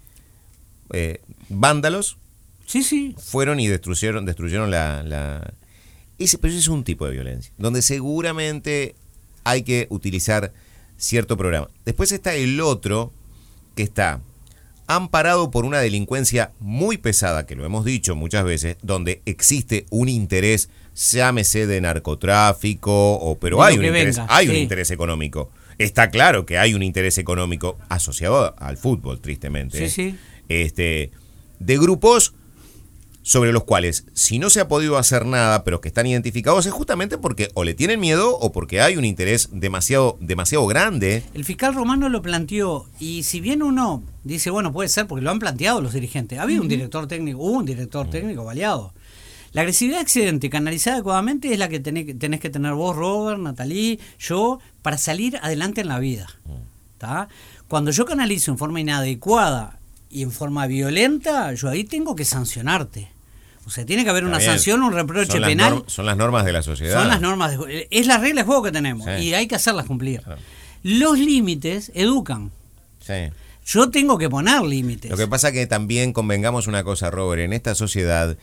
eh, 0.93 1.21
vándalos 1.49 2.17
sí, 2.65 2.83
sí. 2.83 3.15
fueron 3.19 3.59
y 3.59 3.67
destruyeron, 3.67 4.25
destruyeron 4.25 4.71
la, 4.71 5.03
la... 5.03 5.53
Ese, 6.17 6.37
pero 6.37 6.51
ese 6.51 6.59
es 6.59 6.67
un 6.67 6.83
tipo 6.83 7.05
de 7.05 7.11
violencia, 7.11 7.51
donde 7.57 7.81
seguramente 7.81 8.95
hay 9.43 9.63
que 9.63 9.87
utilizar 9.89 10.53
cierto 10.97 11.35
programa. 11.35 11.69
Después 11.83 12.11
está 12.11 12.33
el 12.35 12.61
otro 12.61 13.11
que 13.75 13.83
está 13.83 14.21
amparado 14.87 15.51
por 15.51 15.65
una 15.65 15.79
delincuencia 15.79 16.51
muy 16.59 16.97
pesada, 16.97 17.45
que 17.45 17.55
lo 17.55 17.65
hemos 17.65 17.85
dicho 17.85 18.15
muchas 18.15 18.43
veces, 18.43 18.77
donde 18.81 19.21
existe 19.25 19.85
un 19.89 20.09
interés 20.09 20.69
llámese 20.95 21.67
de 21.67 21.81
narcotráfico, 21.81 23.13
o, 23.13 23.37
pero 23.39 23.63
hay, 23.63 23.77
un 23.77 23.85
interés, 23.85 24.19
hay 24.27 24.49
un 24.49 24.55
interés 24.55 24.91
económico. 24.91 25.51
está 25.77 26.09
claro 26.09 26.45
que 26.45 26.57
hay 26.57 26.73
un 26.73 26.83
interés 26.83 27.17
económico 27.17 27.77
asociado 27.89 28.55
al 28.59 28.77
fútbol, 28.77 29.19
tristemente. 29.19 29.77
Sí, 29.77 29.83
¿eh? 29.83 29.89
sí. 29.89 30.17
Este, 30.49 31.11
de 31.59 31.77
grupos 31.77 32.33
sobre 33.23 33.51
los 33.51 33.63
cuales, 33.63 34.05
si 34.13 34.39
no 34.39 34.49
se 34.49 34.59
ha 34.59 34.67
podido 34.67 34.97
hacer 34.97 35.25
nada, 35.25 35.63
pero 35.63 35.79
que 35.79 35.87
están 35.87 36.07
identificados, 36.07 36.65
es 36.65 36.73
justamente 36.73 37.17
porque 37.17 37.49
o 37.53 37.63
le 37.63 37.73
tienen 37.73 37.99
miedo 37.99 38.37
o 38.37 38.51
porque 38.51 38.81
hay 38.81 38.97
un 38.97 39.05
interés 39.05 39.49
demasiado, 39.51 40.17
demasiado 40.19 40.65
grande. 40.65 41.23
El 41.33 41.45
fiscal 41.45 41.75
romano 41.75 42.09
lo 42.09 42.21
planteó 42.21 42.87
y 42.99 43.23
si 43.23 43.39
bien 43.39 43.61
uno 43.61 44.03
dice, 44.23 44.49
bueno, 44.49 44.73
puede 44.73 44.89
ser 44.89 45.07
porque 45.07 45.23
lo 45.23 45.31
han 45.31 45.39
planteado 45.39 45.81
los 45.81 45.93
dirigentes, 45.93 46.39
había 46.39 46.59
un 46.59 46.67
director 46.67 47.07
técnico, 47.07 47.39
hubo 47.39 47.57
un 47.57 47.65
director 47.65 48.09
técnico 48.09 48.43
baleado. 48.43 48.93
La 49.53 49.61
agresividad 49.61 50.01
excedente 50.01 50.49
canalizada 50.49 50.95
adecuadamente 50.97 51.51
es 51.51 51.59
la 51.59 51.67
que 51.69 51.79
tenés, 51.79 52.05
que- 52.05 52.13
tenés 52.13 52.39
que 52.39 52.49
tener 52.49 52.73
vos, 52.73 52.95
Robert, 52.95 53.39
Natalie, 53.39 53.99
yo, 54.19 54.59
para 54.81 54.97
salir 54.97 55.37
adelante 55.41 55.81
en 55.81 55.87
la 55.89 55.99
vida. 55.99 56.27
¿tá? 56.97 57.27
Cuando 57.67 57.91
yo 57.91 58.05
canalizo 58.05 58.51
en 58.51 58.57
forma 58.57 58.79
inadecuada 58.79 59.79
y 60.09 60.21
en 60.23 60.31
forma 60.31 60.67
violenta, 60.67 61.53
yo 61.53 61.67
ahí 61.69 61.83
tengo 61.83 62.15
que 62.15 62.25
sancionarte. 62.25 63.09
O 63.65 63.69
sea, 63.69 63.85
tiene 63.85 64.03
que 64.03 64.09
haber 64.09 64.25
una 64.25 64.37
bien. 64.37 64.51
sanción, 64.51 64.83
un 64.83 64.93
reproche 64.93 65.31
son 65.33 65.41
penal. 65.43 65.73
norm- 65.73 65.83
son 65.87 66.05
las 66.05 66.17
normas 66.17 66.45
de 66.45 66.51
la 66.53 66.61
sociedad. 66.63 66.99
Son 66.99 67.07
las 67.07 67.21
normas 67.21 67.51
de 67.51 67.57
juego. 67.57 67.85
Es 67.91 68.07
la 68.07 68.17
regla 68.17 68.41
de 68.41 68.45
juego 68.45 68.63
que 68.63 68.71
tenemos 68.71 69.05
Sí. 69.05 69.23
y 69.25 69.33
hay 69.33 69.47
que 69.47 69.55
hacerlas 69.55 69.85
cumplir. 69.85 70.21
Claro. 70.21 70.39
Los 70.83 71.17
límites 71.19 71.91
educan. 71.93 72.51
Sí. 72.99 73.29
Yo 73.65 73.89
tengo 73.91 74.17
que 74.17 74.29
poner 74.29 74.61
límites. 74.63 75.11
Lo 75.11 75.17
que 75.17 75.27
pasa 75.27 75.51
que 75.51 75.67
también 75.67 76.13
convengamos 76.13 76.67
una 76.67 76.83
cosa, 76.83 77.09
Robert, 77.11 77.41
en 77.43 77.53
esta 77.53 77.75
sociedad 77.75 78.35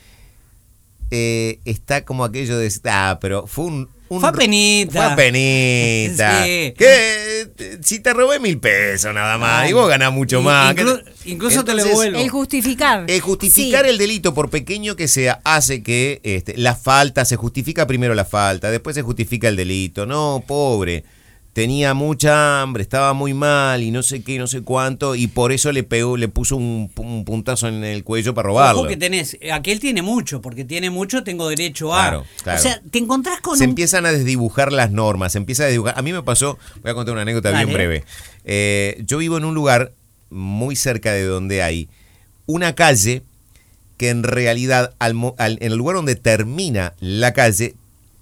eh, 1.11 1.61
está 1.65 2.05
como 2.05 2.25
aquello 2.25 2.59
de, 2.59 2.73
ah, 2.85 3.19
pero 3.21 3.47
fue 3.47 3.65
un... 3.67 3.89
un- 4.09 4.21
Fue 4.21 4.33
penita. 4.33 5.09
Fue 5.09 5.17
penita. 5.17 6.45
Sí. 6.45 6.75
Que, 6.77 7.79
si 7.83 8.01
te 8.01 8.13
robé 8.15 8.39
mil 8.41 8.59
pesos 8.59 9.13
nada 9.15 9.37
más 9.39 9.63
Ay. 9.65 9.71
y 9.71 9.73
vos 9.73 9.89
ganás 9.89 10.13
mucho 10.13 10.41
Y- 10.41 10.45
más. 10.45 10.75
inclu- 10.75 11.03
incluso 11.27 11.65
te 11.65 11.75
lo 11.75 11.85
devuelvo. 11.85 12.19
El 12.19 12.29
justificar. 12.29 13.05
Eh, 13.09 13.21
justificar 13.21 13.85
Sí. 13.85 13.91
el 13.91 13.99
delito, 13.99 14.35
por 14.35 14.51
pequeño 14.51 14.97
que 14.97 15.09
sea, 15.09 15.41
hace 15.45 15.83
que 15.83 16.21
este, 16.25 16.57
la 16.57 16.75
falta, 16.75 17.25
se 17.25 17.37
justifica 17.37 17.87
primero 17.87 18.15
la 18.15 18.25
falta, 18.25 18.71
después 18.71 18.95
se 18.95 19.03
justifica 19.03 19.49
el 19.49 19.57
delito. 19.57 20.07
No, 20.07 20.43
pobre. 20.47 21.05
Tenía 21.55 21.93
mucha 21.93 22.63
hambre, 22.63 22.83
estaba 22.85 23.15
muy 23.15 23.35
mal 23.35 23.83
y 23.83 23.91
no 23.91 24.05
sé 24.05 24.23
qué, 24.23 24.39
no 24.39 24.47
sé 24.47 24.63
cuánto, 24.63 25.17
y 25.17 25.27
por 25.27 25.51
eso 25.51 25.73
le 25.73 25.83
pegó, 25.83 26.17
le 26.17 26.29
puso 26.29 26.55
un, 26.57 26.89
un 26.97 27.25
puntazo 27.25 27.67
en 27.67 27.83
el 27.83 28.05
cuello 28.05 28.33
para 28.33 28.47
robarlo. 28.47 28.81
Ojo 28.83 28.89
que 28.89 28.97
tenés, 28.97 29.37
aquel 29.53 29.81
tiene 29.81 30.03
mucho, 30.03 30.41
porque 30.41 30.65
tiene 30.65 30.91
mucho, 30.91 31.25
tengo 31.25 31.49
derecho 31.49 31.93
a. 31.95 32.03
Claro, 32.03 32.25
claro. 32.45 32.59
O 32.61 32.63
sea, 32.63 32.81
te 32.91 32.99
encontrás 32.99 33.41
con 33.41 33.59
se 33.59 33.65
un- 33.65 33.71
empiezan 33.71 34.07
a 34.07 34.13
desdibujar 34.13 34.73
las 34.73 34.93
normas, 34.93 35.33
se 35.33 35.39
empieza 35.39 35.65
a 35.65 35.67
desdibujar. 35.67 35.99
A 35.99 36.03
mí 36.03 36.13
me 36.13 36.23
pasó, 36.23 36.59
voy 36.83 36.93
a 36.93 36.95
contar 36.95 37.13
una 37.15 37.23
anécdota 37.23 37.51
bien 37.51 37.73
breve. 37.73 38.05
Eh, 38.45 39.03
yo 39.05 39.19
vivo 39.19 39.37
en 39.37 39.45
un 39.45 39.55
lugar 39.55 39.93
muy 40.31 40.77
cerca 40.77 41.13
de 41.13 41.25
donde 41.25 41.63
hay 41.63 41.89
una 42.47 42.75
calle 42.77 43.23
que 43.97 44.11
en 44.11 44.23
realidad 44.23 44.95
al 45.01 45.17
al- 45.39 45.59
en 45.61 45.73
el 45.73 45.79
lugar 45.79 45.97
donde 45.97 46.15
termina 46.15 46.93
la 47.01 47.33
calle 47.33 47.75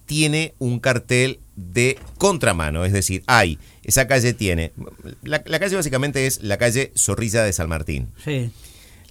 tiene 0.07 0.55
un 0.59 0.79
cartel 0.81 1.39
de 1.57 1.99
contramano, 2.19 2.85
es 2.85 2.93
decir, 2.93 3.25
hay, 3.27 3.59
esa 3.83 4.07
calle 4.07 4.35
tiene, 4.35 4.73
la, 5.23 5.43
la 5.47 5.59
calle 5.59 5.77
básicamente 5.77 6.27
es 6.27 6.43
la 6.43 6.59
calle 6.59 6.93
Zorrilla 6.97 7.43
de 7.43 7.53
San 7.53 7.69
Martín. 7.69 8.11
Sí. 8.25 8.51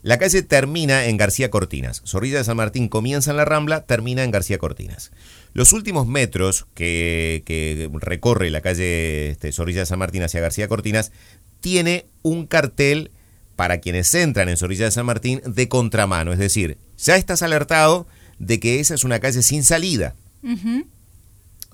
La 0.05 0.19
calle 0.19 0.43
termina 0.43 1.05
en 1.05 1.17
García 1.17 1.49
Cortinas. 1.49 2.03
Zorrilla 2.05 2.37
de 2.37 2.43
San 2.43 2.57
Martín 2.57 2.89
comienza 2.89 3.31
en 3.31 3.37
la 3.37 3.45
Rambla, 3.45 3.85
termina 3.85 4.23
en 4.23 4.29
García 4.29 4.59
Cortinas. 4.59 5.11
Los 5.53 5.73
últimos 5.73 6.05
metros 6.05 6.67
que, 6.75 7.41
que 7.43 7.89
recorre 7.93 8.51
la 8.51 8.61
calle 8.61 9.31
este, 9.31 9.51
Zorrilla 9.51 9.79
de 9.79 9.87
San 9.87 9.97
Martín 9.97 10.21
hacia 10.21 10.41
García 10.41 10.67
Cortinas 10.67 11.11
tiene 11.59 12.05
un 12.21 12.45
cartel 12.45 13.09
para 13.55 13.79
quienes 13.79 14.13
entran 14.13 14.47
en 14.47 14.57
Zorrilla 14.57 14.85
de 14.85 14.91
San 14.91 15.07
Martín 15.07 15.41
de 15.43 15.67
contramano. 15.67 16.33
Es 16.33 16.39
decir, 16.39 16.77
ya 16.99 17.15
estás 17.15 17.41
alertado 17.41 18.05
de 18.37 18.59
que 18.59 18.79
esa 18.79 18.93
es 18.93 19.05
una 19.05 19.19
calle 19.19 19.41
sin 19.41 19.63
salida. 19.63 20.13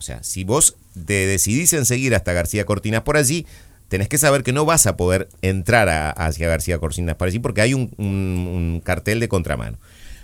O 0.01 0.03
sea, 0.03 0.23
si 0.23 0.43
vos 0.43 0.77
te 1.05 1.27
decidís 1.27 1.73
en 1.73 1.85
seguir 1.85 2.15
hasta 2.15 2.33
García 2.33 2.65
Cortinas 2.65 3.03
por 3.03 3.17
allí, 3.17 3.45
tenés 3.87 4.09
que 4.09 4.17
saber 4.17 4.41
que 4.41 4.51
no 4.51 4.65
vas 4.65 4.87
a 4.87 4.97
poder 4.97 5.29
entrar 5.43 5.89
a- 5.89 6.09
hacia 6.09 6.47
García 6.47 6.79
Cortinas 6.79 7.17
por 7.17 7.27
allí 7.27 7.37
porque 7.37 7.61
hay 7.61 7.75
un, 7.75 7.93
un- 7.97 8.47
un 8.51 8.81
cartel 8.83 9.19
de 9.19 9.27
contramano. 9.27 9.77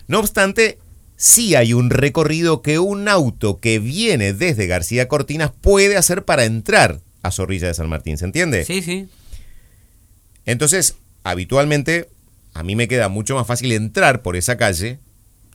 No 0.07 0.17
obstante, 0.19 0.79
sí 1.15 1.53
hay 1.53 1.73
un 1.73 1.91
recorrido 1.91 2.63
que 2.63 2.79
un 2.79 3.07
auto 3.07 3.59
que 3.59 3.77
viene 3.77 4.33
desde 4.33 4.65
García 4.65 5.07
Cortinas 5.07 5.51
puede 5.61 5.95
hacer 5.95 6.25
para 6.25 6.45
entrar 6.45 6.99
a 7.21 7.29
Zorrilla 7.29 7.67
de 7.67 7.75
San 7.75 7.87
Martín, 7.87 8.17
¿se 8.17 8.25
entiende? 8.25 8.65
Sí, 8.65 8.81
sí. 8.81 9.07
Entonces, 10.47 10.95
habitualmente, 11.23 12.09
a 12.55 12.63
mí 12.63 12.75
me 12.75 12.87
queda 12.87 13.09
mucho 13.09 13.35
más 13.35 13.45
fácil 13.45 13.71
entrar 13.73 14.23
por 14.23 14.35
esa 14.37 14.57
calle, 14.57 14.97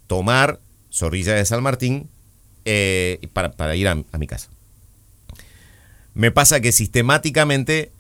tomar 0.07 0.61
Zorrilla 0.93 1.35
de 1.35 1.45
San 1.45 1.61
Martín 1.65 2.09
eh, 2.65 3.21
para, 3.33 3.53
para 3.53 3.75
ir 3.77 3.89
a, 3.89 3.93
a 4.13 4.19
mi 4.19 4.27
casa. 4.27 4.49
Me 6.15 6.31
pasa 6.31 6.61
que 6.61 6.73
sistemáticamente 6.73 7.91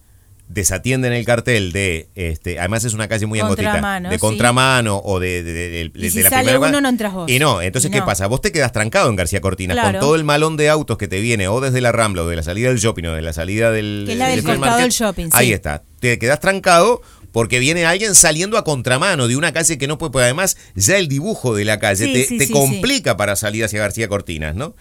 desatienden 0.49 1.15
el 1.15 1.25
cartel 1.25 1.73
de, 1.73 2.09
este, 2.15 2.59
además 2.59 2.85
es 2.85 2.93
una 2.93 3.09
calle 3.09 3.25
muy 3.25 3.41
Contramano, 3.41 4.11
de 4.11 4.17
sí. 4.17 4.21
contramano 4.21 5.01
o 5.03 5.19
de, 5.19 5.43
de- 5.43 5.53
de- 5.55 5.69
de- 5.71 5.91
Y 5.95 6.03
de 6.03 6.11
si 6.11 6.23
la 6.23 6.29
sale 6.29 6.51
primera 6.51 6.69
uno, 6.69 6.81
no 6.83 6.89
entras 6.91 7.15
vos. 7.15 7.31
Y 7.31 7.39
no, 7.39 7.63
entonces 7.63 7.91
¿qué 7.91 8.03
pasa? 8.03 8.27
Vos 8.27 8.43
te 8.43 8.53
quedas 8.53 8.71
trancado 8.71 9.09
en 9.09 9.17
García 9.17 9.41
Cortinas 9.41 9.77
Claro. 9.77 9.93
con 9.99 10.01
todo 10.01 10.15
el 10.17 10.25
malón 10.25 10.59
de 10.59 10.69
autos 10.69 10.99
que 10.99 11.09
te 11.09 11.21
viene 11.21 11.49
o 11.49 11.63
desde 11.63 11.81
la 11.81 11.91
Rambla 11.91 12.23
o 12.25 12.29
de 12.29 12.37
la 12.37 12.43
salida 12.43 12.69
del 12.69 12.79
shopping 12.79 13.05
o 13.05 13.13
de 13.15 13.23
la 13.23 13.33
salida 13.33 13.71
del... 13.71 14.03
Que 14.07 14.13
es 14.13 14.19
la 14.19 14.29
del 14.29 14.43
costado 14.45 14.79
del 14.79 14.91
shopping, 14.91 15.29
Ahí 15.33 15.47
sí. 15.47 15.53
está. 15.55 15.85
Te 16.01 16.19
quedas 16.19 16.41
trancado 16.41 17.01
porque 17.33 17.59
viene 17.59 17.85
alguien 17.87 18.15
saliendo 18.15 18.57
a 18.59 18.65
contramano 18.65 19.27
de 19.27 19.37
una 19.37 19.53
calle 19.53 19.79
que 19.79 19.87
no 19.87 19.99
puede, 19.99 20.13
porque 20.13 20.25
además 20.25 20.57
ya 20.77 20.99
el 20.99 21.09
dibujo 21.09 21.55
de 21.55 21.65
la 21.65 21.79
calle 21.79 22.05
Sí, 22.07 22.13
te, 22.13 22.27
sí, 22.27 22.39
te 22.39 22.47
sí, 22.47 22.53
complica 22.53 23.17
para 23.17 23.35
salir 23.37 23.65
hacia 23.65 23.81
García 23.81 24.07
Cortinas, 24.09 24.55
¿no? 24.55 24.75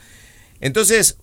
Entonces, 0.60 1.18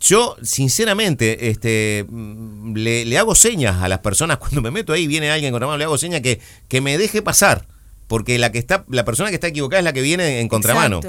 yo 0.00 0.36
sinceramente 0.42 1.50
este, 1.50 2.06
mm, 2.08 2.74
le, 2.76 3.04
le 3.04 3.18
hago 3.18 3.34
señas 3.34 3.82
a 3.82 3.88
las 3.88 3.98
personas 3.98 4.38
cuando 4.38 4.62
me 4.62 4.70
meto 4.70 4.92
ahí, 4.92 5.06
viene 5.06 5.30
alguien 5.30 5.50
con 5.50 5.56
contramano, 5.56 5.78
le 5.78 5.84
hago 5.84 5.98
señas 5.98 6.20
que, 6.22 6.40
que 6.68 6.80
me 6.80 6.96
deje 6.96 7.22
pasar, 7.22 7.66
porque 8.06 8.38
la, 8.38 8.50
que 8.52 8.58
está, 8.58 8.84
la 8.88 9.04
persona 9.04 9.28
que 9.28 9.34
está 9.34 9.48
equivocada 9.48 9.80
es 9.80 9.84
la 9.84 9.92
que 9.92 10.02
viene 10.02 10.40
en 10.40 10.48
contramano. 10.48 11.00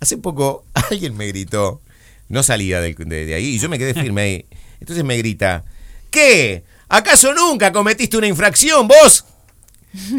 Hace 0.00 0.18
poco 0.18 0.64
alguien 0.90 1.16
me 1.16 1.26
gritó, 1.28 1.80
no 2.28 2.42
salía 2.42 2.80
del- 2.80 2.96
de, 2.96 3.24
de 3.24 3.34
ahí, 3.34 3.54
y 3.54 3.58
yo 3.58 3.68
me 3.68 3.78
quedé 3.78 3.94
firme 3.94 4.20
ahí. 4.22 4.44
Entonces 4.80 5.04
me 5.04 5.16
grita, 5.16 5.64
¿qué? 6.10 6.64
¿Acaso 6.88 7.34
nunca 7.34 7.72
cometiste 7.72 8.16
una 8.16 8.26
infracción 8.26 8.88
vos? 8.88 9.24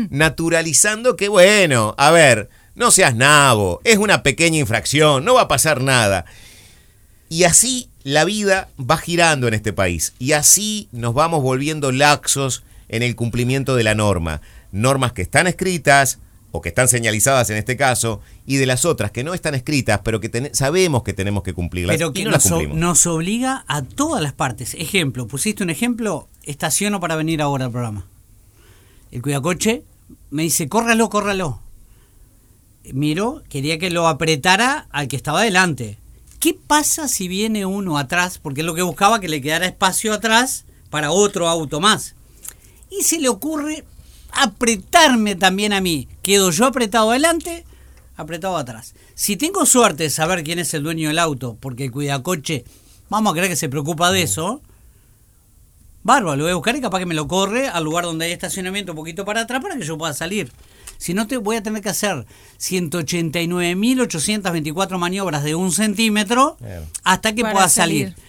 Naturalizando 0.09 1.15
que, 1.15 1.29
bueno, 1.29 1.95
a 1.97 2.11
ver, 2.11 2.49
no 2.75 2.91
seas 2.91 3.15
nabo, 3.15 3.81
es 3.83 3.97
una 3.97 4.23
pequeña 4.23 4.59
infracción, 4.59 5.23
no 5.23 5.35
va 5.35 5.41
a 5.43 5.47
pasar 5.47 5.81
nada. 5.81 6.25
Y 7.29 7.43
así 7.43 7.89
la 8.03 8.25
vida 8.25 8.69
va 8.79 8.97
girando 8.97 9.47
en 9.47 9.53
este 9.53 9.73
país. 9.73 10.13
Y 10.19 10.33
así 10.33 10.87
nos 10.91 11.13
vamos 11.13 11.41
volviendo 11.41 11.91
laxos 11.91 12.63
en 12.89 13.03
el 13.03 13.15
cumplimiento 13.15 13.75
de 13.75 13.83
la 13.83 13.95
norma. 13.95 14.41
Normas 14.71 15.13
que 15.13 15.21
están 15.21 15.47
escritas 15.47 16.19
o 16.51 16.61
que 16.61 16.69
están 16.69 16.87
señalizadas 16.87 17.49
en 17.49 17.57
este 17.57 17.75
caso, 17.77 18.21
y 18.45 18.55
de 18.57 18.65
las 18.65 18.85
otras 18.85 19.11
que 19.11 19.23
no 19.23 19.33
están 19.33 19.53
escritas, 19.55 20.01
pero 20.03 20.19
que 20.19 20.29
ten- 20.29 20.49
sabemos 20.55 21.03
que 21.03 21.13
tenemos 21.13 21.43
que 21.43 21.53
cumplirlas 21.53 21.95
Pero 21.97 22.09
y 22.09 22.13
que 22.13 22.23
no 22.23 22.31
las 22.31 22.45
nos, 22.45 22.51
o- 22.51 22.55
cumplimos. 22.55 22.77
nos 22.77 23.05
obliga 23.07 23.65
a 23.67 23.81
todas 23.81 24.21
las 24.23 24.33
partes. 24.33 24.73
Ejemplo, 24.75 25.27
pusiste 25.27 25.63
un 25.63 25.69
ejemplo, 25.69 26.27
estaciono 26.43 26.99
para 26.99 27.15
venir 27.15 27.41
ahora 27.41 27.65
al 27.65 27.71
programa. 27.71 28.05
El 29.11 29.21
cuidacoche 29.21 29.83
me 30.31 30.43
dice, 30.43 30.67
córralo, 30.69 31.09
córralo. 31.09 31.59
Miro, 32.93 33.43
quería 33.49 33.77
que 33.79 33.89
lo 33.89 34.07
apretara 34.07 34.87
al 34.91 35.07
que 35.09 35.17
estaba 35.17 35.41
delante. 35.43 35.97
¿Qué 36.39 36.53
pasa 36.55 37.07
si 37.09 37.27
viene 37.27 37.65
uno 37.65 37.97
atrás? 37.97 38.37
Porque 38.37 38.61
es 38.61 38.65
lo 38.65 38.73
que 38.75 38.81
buscaba 38.81 39.19
que 39.19 39.27
le 39.27 39.41
quedara 39.41 39.65
espacio 39.65 40.13
atrás 40.13 40.63
para 40.89 41.11
otro 41.11 41.49
auto 41.49 41.81
más. 41.81 42.15
Y 42.89 43.03
se 43.03 43.19
le 43.19 43.27
ocurre 43.27 43.83
apretarme 44.31 45.35
también 45.35 45.73
a 45.73 45.81
mí. 45.81 46.07
Quedo 46.21 46.51
yo 46.51 46.65
apretado 46.65 47.09
adelante, 47.11 47.65
apretado 48.15 48.57
atrás. 48.57 48.93
Si 49.15 49.35
tengo 49.37 49.65
suerte 49.65 50.03
de 50.03 50.09
saber 50.09 50.43
quién 50.43 50.59
es 50.59 50.73
el 50.73 50.83
dueño 50.83 51.09
del 51.09 51.19
auto, 51.19 51.57
porque 51.59 51.85
el 51.85 51.91
cuidacoche, 51.91 52.63
vamos 53.09 53.31
a 53.31 53.35
creer 53.35 53.49
que 53.49 53.55
se 53.55 53.69
preocupa 53.69 54.11
de 54.11 54.23
eso, 54.23 54.61
bárbaro, 56.03 56.35
lo 56.37 56.43
voy 56.43 56.51
a 56.51 56.55
buscar 56.55 56.75
y 56.75 56.81
capaz 56.81 56.99
que 56.99 57.05
me 57.05 57.15
lo 57.15 57.27
corre 57.27 57.67
al 57.67 57.83
lugar 57.83 58.05
donde 58.05 58.25
hay 58.25 58.31
estacionamiento 58.31 58.93
un 58.93 58.95
poquito 58.95 59.25
para 59.25 59.41
atrás 59.41 59.61
para 59.61 59.77
que 59.77 59.85
yo 59.85 59.97
pueda 59.97 60.13
salir. 60.13 60.51
Si 60.97 61.13
no, 61.13 61.27
te 61.27 61.37
voy 61.37 61.57
a 61.57 61.63
tener 61.63 61.81
que 61.83 61.89
hacer 61.89 62.25
189.824 62.59 64.97
maniobras 64.97 65.43
de 65.43 65.55
un 65.55 65.71
centímetro 65.71 66.57
hasta 67.03 67.35
que 67.35 67.41
Para 67.41 67.53
pueda 67.53 67.69
salir. 67.69 68.13
salir. 68.13 68.26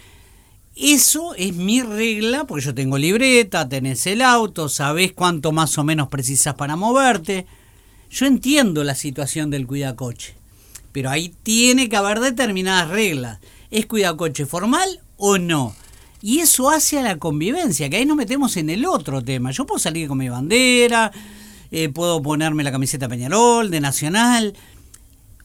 Eso 0.80 1.34
es 1.34 1.54
mi 1.54 1.82
regla, 1.82 2.44
porque 2.44 2.66
yo 2.66 2.72
tengo 2.72 2.98
libreta, 2.98 3.68
tenés 3.68 4.06
el 4.06 4.22
auto, 4.22 4.68
sabés 4.68 5.12
cuánto 5.12 5.50
más 5.50 5.76
o 5.76 5.82
menos 5.82 6.06
precisas 6.06 6.54
para 6.54 6.76
moverte. 6.76 7.46
Yo 8.10 8.26
entiendo 8.26 8.84
la 8.84 8.94
situación 8.94 9.50
del 9.50 9.66
cuidacoche, 9.66 10.36
pero 10.92 11.10
ahí 11.10 11.34
tiene 11.42 11.88
que 11.88 11.96
haber 11.96 12.20
determinadas 12.20 12.90
reglas. 12.90 13.40
¿Es 13.72 13.86
cuidacoche 13.86 14.46
formal 14.46 15.00
o 15.16 15.36
no? 15.36 15.74
Y 16.22 16.38
eso 16.38 16.70
hace 16.70 17.00
a 17.00 17.02
la 17.02 17.18
convivencia, 17.18 17.90
que 17.90 17.96
ahí 17.96 18.06
nos 18.06 18.16
metemos 18.16 18.56
en 18.56 18.70
el 18.70 18.86
otro 18.86 19.20
tema. 19.20 19.50
Yo 19.50 19.66
puedo 19.66 19.80
salir 19.80 20.06
con 20.06 20.18
mi 20.18 20.28
bandera, 20.28 21.10
eh, 21.72 21.88
puedo 21.88 22.22
ponerme 22.22 22.62
la 22.62 22.70
camiseta 22.70 23.08
Peñarol, 23.08 23.72
de 23.72 23.80
Nacional. 23.80 24.54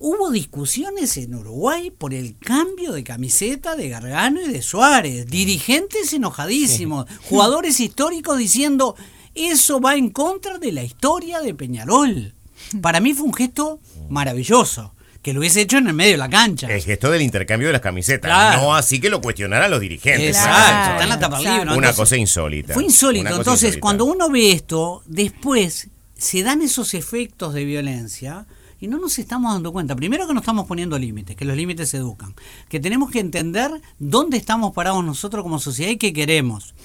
Hubo 0.06 0.32
discusiones 0.32 1.16
en 1.16 1.34
Uruguay 1.34 1.90
por 1.90 2.14
el 2.14 2.38
cambio 2.38 2.92
de 2.92 3.06
camiseta 3.06 3.78
de 3.78 3.88
Gargano 3.88 4.42
y 4.42 4.52
de 4.52 4.62
Suárez. 4.62 5.28
Dirigentes 5.28 6.12
enojadísimos, 6.12 7.06
jugadores 7.30 7.80
históricos 7.80 8.38
diciendo 8.38 8.98
eso 9.34 9.80
va 9.80 9.96
en 9.96 10.10
contra 10.10 10.60
de 10.60 10.74
la 10.74 10.84
historia 10.84 11.40
de 11.40 11.54
Peñarol. 11.54 12.34
Para 12.82 13.00
mí 13.00 13.14
fue 13.14 13.28
un 13.28 13.34
gesto 13.34 13.80
maravilloso 14.10 14.94
que 15.22 15.32
lo 15.32 15.40
hubiese 15.40 15.62
hecho 15.62 15.78
en 15.78 15.88
el 15.88 15.94
medio 15.94 16.12
de 16.12 16.18
la 16.18 16.30
cancha. 16.30 16.68
El 16.68 16.82
gesto 16.82 17.10
del 17.10 17.22
intercambio 17.22 17.70
de 17.70 17.72
las 17.72 17.82
camisetas. 17.82 18.28
Claro. 18.30 18.62
No 18.62 18.76
así 18.76 19.00
que 19.00 19.10
lo 19.10 19.22
cuestionaran 19.22 19.72
los 19.72 19.80
dirigentes. 19.80 20.36
Exacto, 20.36 20.52
Claro, 20.58 20.92
está 20.92 21.04
en 21.04 21.10
la 21.10 21.20
tapa 21.20 21.38
exacto. 21.38 21.60
libre, 21.60 21.66
¿no? 21.72 21.78
Una 21.78 21.94
cosa 21.94 22.18
insólita. 22.18 22.74
Fue 22.74 22.84
insólito. 22.84 23.30
Entonces, 23.30 23.70
insólita. 23.70 23.80
cuando 23.80 24.04
uno 24.04 24.30
ve 24.30 24.52
esto, 24.52 25.02
después 25.06 25.88
se 26.18 26.44
dan 26.44 26.62
esos 26.62 26.94
efectos 26.94 27.54
de 27.54 27.64
violencia 27.64 28.48
y 28.84 28.88
no 28.90 29.00
nos 29.00 29.18
estamos 29.18 29.54
dando 29.54 29.72
cuenta. 29.72 29.96
Primero 29.96 30.28
que 30.28 30.34
no 30.34 30.42
estamos 30.42 30.68
poniendo 30.68 31.00
límites, 31.00 31.38
que 31.38 31.46
los 31.46 31.56
límites 31.56 31.94
educan. 31.94 32.36
Que 32.68 32.82
tenemos 32.82 33.10
que 33.12 33.22
entender 33.22 33.72
dónde 33.98 34.36
estamos 34.36 34.74
parados 34.74 35.06
nosotros 35.06 35.42
como 35.42 35.58
sociedad 35.58 35.90
y 35.92 35.98
qué 35.98 36.12
queremos. 36.12 36.76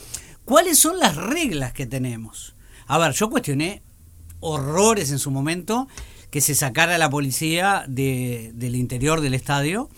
¿Cuáles 0.45 0.79
son 0.79 1.01
las 1.01 1.17
reglas 1.17 1.73
que 1.73 1.87
tenemos? 1.87 2.55
A 2.87 2.99
ver, 2.99 3.15
yo 3.15 3.29
cuestioné 3.31 3.83
horrores 4.39 5.11
en 5.11 5.19
su 5.19 5.33
momento 5.33 5.89
que 6.31 6.41
se 6.41 6.55
sacara 6.55 6.99
la 6.99 7.11
policía 7.11 7.85
de- 7.89 8.53
del 8.55 8.77
interior 8.77 9.21
del 9.21 9.35
estadio. 9.35 9.89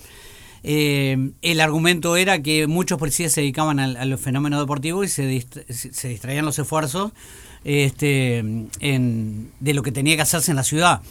Eh, 0.62 1.32
el 1.42 1.60
argumento 1.60 2.16
era 2.16 2.40
que 2.40 2.66
muchos 2.66 2.98
policías 2.98 3.32
se 3.32 3.42
dedicaban 3.42 3.78
a, 3.78 4.04
los 4.06 4.20
fenómenos 4.22 4.58
deportivos 4.60 5.04
y 5.04 5.08
se, 5.10 5.30
dist- 5.30 5.66
se 5.70 5.92
se 5.92 6.08
distraían 6.08 6.46
los 6.46 6.58
esfuerzos 6.58 7.12
este, 7.64 8.42
de 8.80 9.74
lo 9.74 9.82
que 9.82 9.92
tenía 9.92 10.16
que 10.16 10.22
hacerse 10.22 10.50
en 10.52 10.56
la 10.56 10.64
ciudad. 10.64 11.02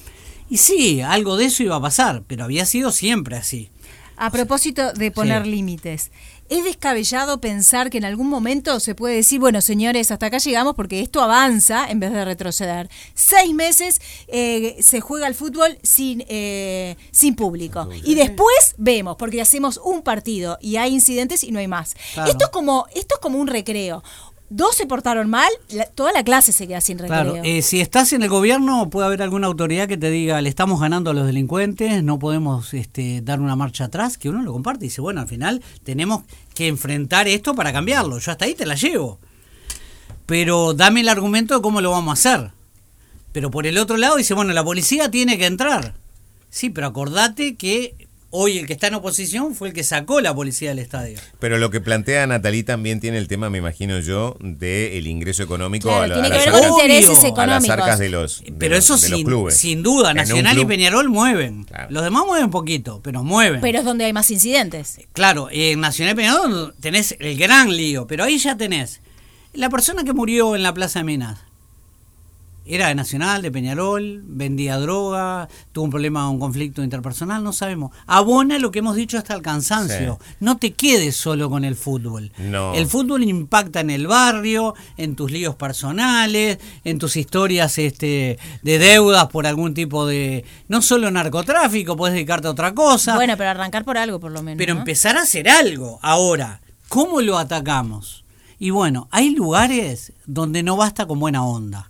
Y 0.50 0.58
sí, 0.58 1.02
algo 1.02 1.38
de 1.38 1.46
eso 1.46 1.64
iba 1.64 1.76
a 1.76 1.82
pasar, 1.82 2.24
pero 2.28 2.44
había 2.44 2.66
sido 2.66 2.92
siempre 2.92 3.38
así. 3.38 3.70
A 4.18 4.32
propósito 4.32 4.92
de 4.94 5.12
poner 5.12 5.44
Sí. 5.44 5.50
límites, 5.52 6.12
¿es 6.50 6.66
descabellado 6.66 7.40
pensar 7.40 7.90
que 7.90 8.00
en 8.00 8.04
algún 8.04 8.28
momento 8.28 8.82
se 8.82 8.94
puede 8.94 9.16
decir, 9.16 9.40
bueno, 9.40 9.62
señores, 9.62 10.12
hasta 10.12 10.26
acá 10.26 10.40
llegamos 10.40 10.76
porque 10.76 11.00
esto 11.00 11.22
avanza 11.22 11.90
en 11.90 12.02
vez 12.02 12.12
de 12.12 12.26
retroceder? 12.26 12.90
Seis 13.14 13.54
meses 13.54 14.02
eh, 14.28 14.76
se 14.82 15.00
juega 15.00 15.26
el 15.28 15.36
fútbol 15.36 15.78
sin, 15.84 16.26
eh, 16.28 16.98
sin 17.12 17.36
público. 17.36 17.88
Y 18.04 18.16
después 18.16 18.76
vemos, 18.78 19.16
porque 19.16 19.40
hacemos 19.40 19.80
un 19.82 20.02
partido 20.02 20.58
y 20.60 20.76
hay 20.76 20.94
incidentes 20.94 21.46
y 21.46 21.52
no 21.54 21.60
hay 21.60 21.70
más. 21.70 21.96
Claro. 22.14 22.30
Esto, 22.30 22.46
es 22.46 22.52
como, 22.52 22.88
esto 22.94 23.16
es 23.16 23.22
como 23.22 23.38
un 23.38 23.48
recreo. 23.48 24.04
Dos 24.52 24.76
se 24.76 24.88
portaron 24.88 25.30
mal, 25.30 25.50
toda 25.94 26.12
la 26.12 26.24
clase 26.24 26.52
se 26.52 26.68
queda 26.68 26.82
sin 26.82 26.98
recreo. 26.98 27.34
Claro, 27.34 27.42
eh, 27.44 27.62
si 27.62 27.82
estás 27.82 28.14
en 28.14 28.24
el 28.24 28.30
gobierno 28.30 28.90
puede 28.90 29.06
haber 29.06 29.22
alguna 29.22 29.46
autoridad 29.46 29.88
que 29.88 29.98
te 29.98 30.10
diga, 30.10 30.42
le 30.42 30.50
estamos 30.50 30.80
ganando 30.82 31.12
a 31.12 31.14
los 31.14 31.28
delincuentes, 31.28 32.04
no 32.04 32.18
podemos 32.18 32.74
este, 32.74 33.22
dar 33.22 33.42
una 33.42 33.56
marcha 33.56 33.86
atrás, 33.86 34.18
que 34.18 34.28
uno 34.28 34.42
lo 34.42 34.52
comparte 34.52 34.86
y 34.86 34.90
dice, 34.90 35.02
bueno, 35.02 35.22
al 35.22 35.28
final 35.28 35.62
tenemos 35.84 36.24
que 36.56 36.68
enfrentar 36.68 37.28
esto 37.28 37.54
para 37.54 37.72
cambiarlo, 37.72 38.18
yo 38.18 38.32
hasta 38.32 38.46
ahí 38.46 38.56
te 38.56 38.66
la 38.66 38.74
llevo. 38.74 39.20
Pero 40.26 40.74
dame 40.74 41.02
el 41.02 41.10
argumento 41.10 41.56
de 41.56 41.62
cómo 41.62 41.80
lo 41.80 41.92
vamos 41.92 42.10
a 42.10 42.14
hacer. 42.14 42.52
Pero 43.32 43.52
por 43.52 43.68
el 43.68 43.78
otro 43.78 43.98
lado 43.98 44.16
dice, 44.16 44.34
bueno, 44.34 44.54
la 44.54 44.64
policía 44.64 45.12
tiene 45.12 45.38
que 45.38 45.46
entrar. 45.46 45.94
Sí, 46.50 46.72
pero 46.72 46.88
acordate 46.88 47.56
que 47.56 48.09
hoy 48.32 48.60
el 48.60 48.68
que 48.68 48.74
está 48.74 48.88
en 48.88 48.94
oposición 48.96 49.56
fue 49.56 49.70
el 49.70 49.74
que 49.74 49.84
sacó 49.84 50.22
la 50.22 50.34
policía 50.36 50.70
del 50.70 50.80
estadio. 50.80 51.20
Pero 51.40 51.58
lo 51.58 51.70
que 51.72 51.82
plantea 51.82 52.28
Natalí 52.28 52.64
también 52.64 53.00
tiene 53.00 53.18
el 53.18 53.28
tema, 53.28 53.50
me 53.50 53.58
imagino 53.58 54.00
yo, 54.00 54.38
del 54.40 55.08
ingreso 55.08 55.42
económico 55.44 55.90
Claro, 55.90 56.04
a, 56.04 56.08
la- 56.08 56.14
tiene 56.16 56.28
a 56.28 56.32
que 56.32 56.36
las 56.38 56.46
ver 56.46 56.54
con 56.54 56.62
arcas- 56.64 56.82
intereses 56.84 57.10
a 57.10 57.22
las 57.22 57.26
económicos. 57.32 57.70
arcas 57.70 58.00
de 58.00 58.10
los, 58.10 58.42
de 58.44 58.52
Pero 58.54 58.76
los- 58.76 58.84
eso 58.86 58.98
de 58.98 59.10
los 59.10 59.18
sin, 59.20 59.26
clubes. 59.28 59.58
sin 59.58 59.84
duda, 59.84 60.12
En 60.12 60.18
Nacional 60.18 60.58
y 60.60 60.66
Peñarol 60.66 61.10
mueven. 61.10 61.64
Claro. 61.64 61.88
Los 61.90 62.04
demás 62.04 62.24
mueven 62.26 62.50
poquito, 62.50 63.02
pero 63.04 63.24
mueven. 63.24 63.62
Pero 63.62 63.80
es 63.80 63.86
donde 63.86 64.06
hay 64.06 64.14
más 64.14 64.30
incidentes. 64.32 65.00
Claro, 65.14 65.50
en 65.52 65.80
Nacional 65.80 66.14
y 66.14 66.18
Peñarol 66.18 66.76
tenés 66.80 67.16
el 67.20 67.38
gran 67.38 67.76
lío, 67.76 68.06
pero 68.08 68.24
ahí 68.24 68.38
ya 68.38 68.56
tenés. 68.58 69.02
La 69.54 69.70
persona 69.70 70.04
que 70.04 70.14
murió 70.14 70.56
en 70.56 70.62
la 70.62 70.74
Plaza 70.74 71.00
de 71.00 71.06
Minas, 71.06 71.40
era 72.70 72.88
de 72.88 72.96
Nacional, 72.96 73.42
de 73.42 73.52
Peñarol, 73.52 74.22
vendía 74.26 74.78
droga, 74.78 75.50
tuvo 75.72 75.86
un 75.86 75.92
problema, 75.92 76.30
un 76.30 76.40
conflicto 76.40 76.84
interpersonal, 76.84 77.44
no 77.44 77.52
sabemos. 77.52 77.92
Abona 78.06 78.60
lo 78.60 78.70
que 78.70 78.80
hemos 78.80 78.96
dicho 78.96 79.18
hasta 79.18 79.34
el 79.34 79.42
cansancio. 79.42 80.20
No 80.40 80.58
te 80.58 80.74
quedes 80.74 81.16
solo 81.16 81.50
con 81.50 81.66
el 81.66 81.76
fútbol. 81.76 82.32
No. 82.38 82.76
El 82.76 82.86
fútbol 82.86 83.24
impacta 83.24 83.80
en 83.80 83.90
el 83.90 84.06
barrio, 84.06 84.76
en 84.98 85.16
tus 85.16 85.32
líos 85.32 85.56
personales, 85.56 86.60
en 86.84 87.00
tus 87.00 87.18
historias 87.18 87.80
este, 87.80 88.38
de 88.62 88.80
deudas 88.80 89.28
por 89.28 89.48
algún 89.48 89.74
tipo 89.74 90.06
de... 90.06 90.46
No 90.68 90.84
solo 90.84 91.10
narcotráfico, 91.10 91.98
puedes 91.98 92.14
dedicarte 92.14 92.48
a 92.48 92.52
otra 92.52 92.76
cosa. 92.76 93.16
Bueno, 93.16 93.36
pero 93.36 93.50
arrancar 93.50 93.84
por 93.84 93.98
algo 93.98 94.20
por 94.20 94.32
lo 94.32 94.44
menos. 94.44 94.60
Pero 94.60 94.76
¿no? 94.76 94.82
empezar 94.82 95.18
a 95.18 95.24
hacer 95.24 95.50
algo. 95.50 95.98
Ahora, 96.04 96.62
¿cómo 96.88 97.22
lo 97.22 97.40
atacamos? 97.40 98.26
Y 98.60 98.70
bueno, 98.72 99.08
hay 99.10 99.34
lugares 99.34 100.14
donde 100.26 100.62
no 100.62 100.76
basta 100.76 101.08
con 101.08 101.20
buena 101.20 101.44
onda. 101.44 101.90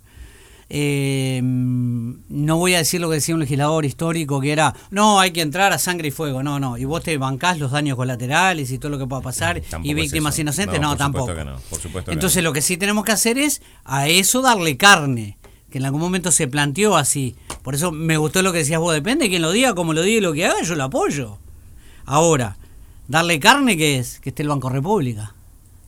Eh, 0.72 1.40
no 1.42 2.56
voy 2.56 2.74
a 2.74 2.78
decir 2.78 3.00
lo 3.00 3.08
que 3.08 3.16
decía 3.16 3.34
un 3.34 3.40
legislador 3.40 3.84
histórico 3.84 4.40
que 4.40 4.52
era, 4.52 4.72
no, 4.92 5.18
hay 5.18 5.32
que 5.32 5.40
entrar 5.40 5.72
a 5.72 5.78
sangre 5.78 6.08
y 6.08 6.10
fuego, 6.12 6.44
no, 6.44 6.60
no, 6.60 6.78
y 6.78 6.84
vos 6.84 7.02
te 7.02 7.18
bancás 7.18 7.58
los 7.58 7.72
daños 7.72 7.96
colaterales 7.96 8.70
y 8.70 8.78
todo 8.78 8.90
lo 8.92 8.98
que 8.98 9.06
pueda 9.06 9.20
pasar 9.20 9.60
Tampoco 9.68 9.88
y 9.88 9.90
es 9.90 9.96
víctimas 9.96 10.34
eso. 10.34 10.42
inocentes, 10.42 10.80
No, 10.80 10.96
tampoco. 10.96 11.34
que 11.34 11.44
no, 11.44 11.56
por 11.68 11.80
supuesto 11.80 12.10
que 12.10 12.14
Entonces 12.14 12.42
no. 12.44 12.48
lo 12.50 12.52
que 12.52 12.62
sí 12.62 12.76
tenemos 12.76 13.04
que 13.04 13.10
hacer 13.12 13.36
es 13.36 13.62
a 13.84 14.06
eso 14.06 14.42
darle 14.42 14.76
carne, 14.76 15.38
que 15.70 15.78
en 15.78 15.86
algún 15.86 16.00
momento 16.00 16.30
se 16.30 16.46
planteó 16.46 16.96
así. 16.96 17.34
Por 17.62 17.74
eso 17.74 17.90
me 17.90 18.16
gustó 18.16 18.40
lo 18.42 18.52
que 18.52 18.58
decías 18.58 18.78
vos, 18.80 18.94
depende 18.94 19.24
de 19.24 19.28
quién 19.30 19.42
lo 19.42 19.50
diga, 19.50 19.74
como 19.74 19.92
lo 19.92 20.02
diga 20.02 20.18
y 20.18 20.20
lo 20.20 20.32
que 20.32 20.46
haga, 20.46 20.62
yo 20.62 20.76
lo 20.76 20.84
apoyo. 20.84 21.38
Ahora, 22.06 22.56
darle 23.08 23.40
carne, 23.40 23.76
¿qué 23.76 23.98
es? 23.98 24.20
Que 24.20 24.28
esté 24.30 24.42
el 24.44 24.48
Banco 24.48 24.68
República, 24.68 25.34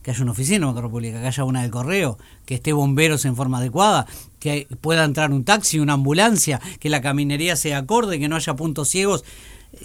que 0.03 0.11
haya 0.11 0.23
una 0.23 0.33
oficina 0.33 0.59
del 0.59 0.67
Banco 0.67 0.83
República, 0.83 1.21
que 1.21 1.27
haya 1.29 1.45
una 1.45 1.63
del 1.63 1.71
correo, 1.71 2.19
que 2.45 2.55
esté 2.55 2.73
bomberos 2.73 3.25
en 3.25 3.37
forma 3.37 3.59
adecuada, 3.59 4.07
que 4.43 4.67
pueda 4.81 5.05
entrar 5.05 5.31
un 5.31 5.45
taxi, 5.45 5.79
una 5.79 5.93
ambulancia, 5.93 6.61
que 6.81 6.89
la 6.89 7.01
caminería 7.01 7.55
sea 7.55 7.79
acorde, 7.79 8.19
que 8.19 8.29
no 8.29 8.35
haya 8.35 8.57
puntos 8.57 8.89
ciegos 8.89 9.25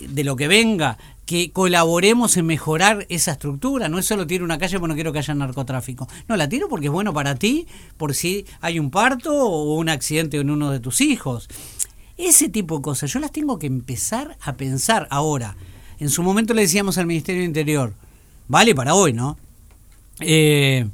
de 0.01 0.23
lo 0.23 0.35
que 0.35 0.47
venga, 0.47 0.97
que 1.27 1.51
colaboremos 1.51 2.37
en 2.37 2.47
mejorar 2.47 3.05
esa 3.09 3.33
estructura. 3.33 3.87
No 3.87 3.99
es 3.99 4.07
solo 4.07 4.25
tiro 4.25 4.43
una 4.43 4.57
calle 4.57 4.79
porque 4.79 4.87
no 4.87 4.95
quiero 4.95 5.13
que 5.13 5.19
haya 5.19 5.35
narcotráfico. 5.35 6.07
No, 6.27 6.35
la 6.37 6.49
tiro 6.49 6.69
porque 6.69 6.87
es 6.87 6.91
bueno 6.91 7.13
para 7.13 7.35
ti, 7.35 7.67
por 7.97 8.15
si 8.15 8.47
hay 8.59 8.79
un 8.79 8.89
parto 8.89 9.31
o 9.31 9.75
un 9.75 9.89
accidente 9.89 10.37
en 10.37 10.49
uno 10.49 10.71
de 10.71 10.79
tus 10.79 11.01
hijos. 11.01 11.47
Ese 12.17 12.49
tipo 12.49 12.77
de 12.77 12.81
cosas, 12.81 13.13
yo 13.13 13.19
las 13.19 13.31
tengo 13.31 13.59
que 13.59 13.67
empezar 13.67 14.39
a 14.41 14.53
pensar 14.53 15.07
ahora. 15.11 15.55
En 15.99 16.09
su 16.09 16.23
momento 16.23 16.55
le 16.55 16.63
decíamos 16.63 16.97
al 16.97 17.05
Ministerio 17.05 17.41
de 17.41 17.47
Interior, 17.47 17.93
vale 18.47 18.73
para 18.73 18.95
hoy, 18.95 19.13
¿no? 19.13 19.37
Eh, 20.19 20.87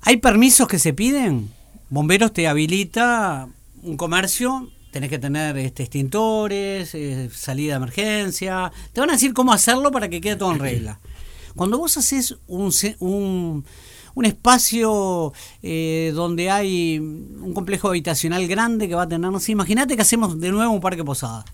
hay 0.00 0.16
permisos 0.16 0.66
que 0.66 0.80
se 0.80 0.92
piden, 0.92 1.54
bomberos 1.90 2.32
te 2.32 2.48
habilita 2.48 3.48
un 3.82 3.96
comercio, 3.96 4.70
tenés 4.90 5.10
que 5.10 5.18
tener 5.18 5.56
este, 5.58 5.82
extintores, 5.82 6.94
eh, 6.94 7.30
salida 7.32 7.74
de 7.74 7.76
emergencia, 7.76 8.72
te 8.92 9.00
van 9.00 9.10
a 9.10 9.14
decir 9.14 9.34
cómo 9.34 9.52
hacerlo 9.52 9.90
para 9.90 10.08
que 10.08 10.20
quede 10.20 10.36
todo 10.36 10.52
en 10.52 10.58
regla. 10.58 11.00
Cuando 11.54 11.78
vos 11.78 11.96
haces 11.96 12.36
un, 12.48 12.72
un, 13.00 13.64
un 14.14 14.24
espacio 14.24 15.32
eh, 15.62 16.12
donde 16.14 16.50
hay 16.50 16.98
un 16.98 17.52
complejo 17.54 17.88
habitacional 17.88 18.46
grande 18.46 18.88
que 18.88 18.94
va 18.94 19.02
a 19.02 19.08
tener, 19.08 19.30
no 19.30 19.40
sé, 19.40 19.52
imagínate 19.52 19.96
que 19.96 20.02
hacemos 20.02 20.38
de 20.40 20.50
nuevo 20.50 20.72
un 20.72 20.80
parque 20.80 21.04
posada. 21.04 21.44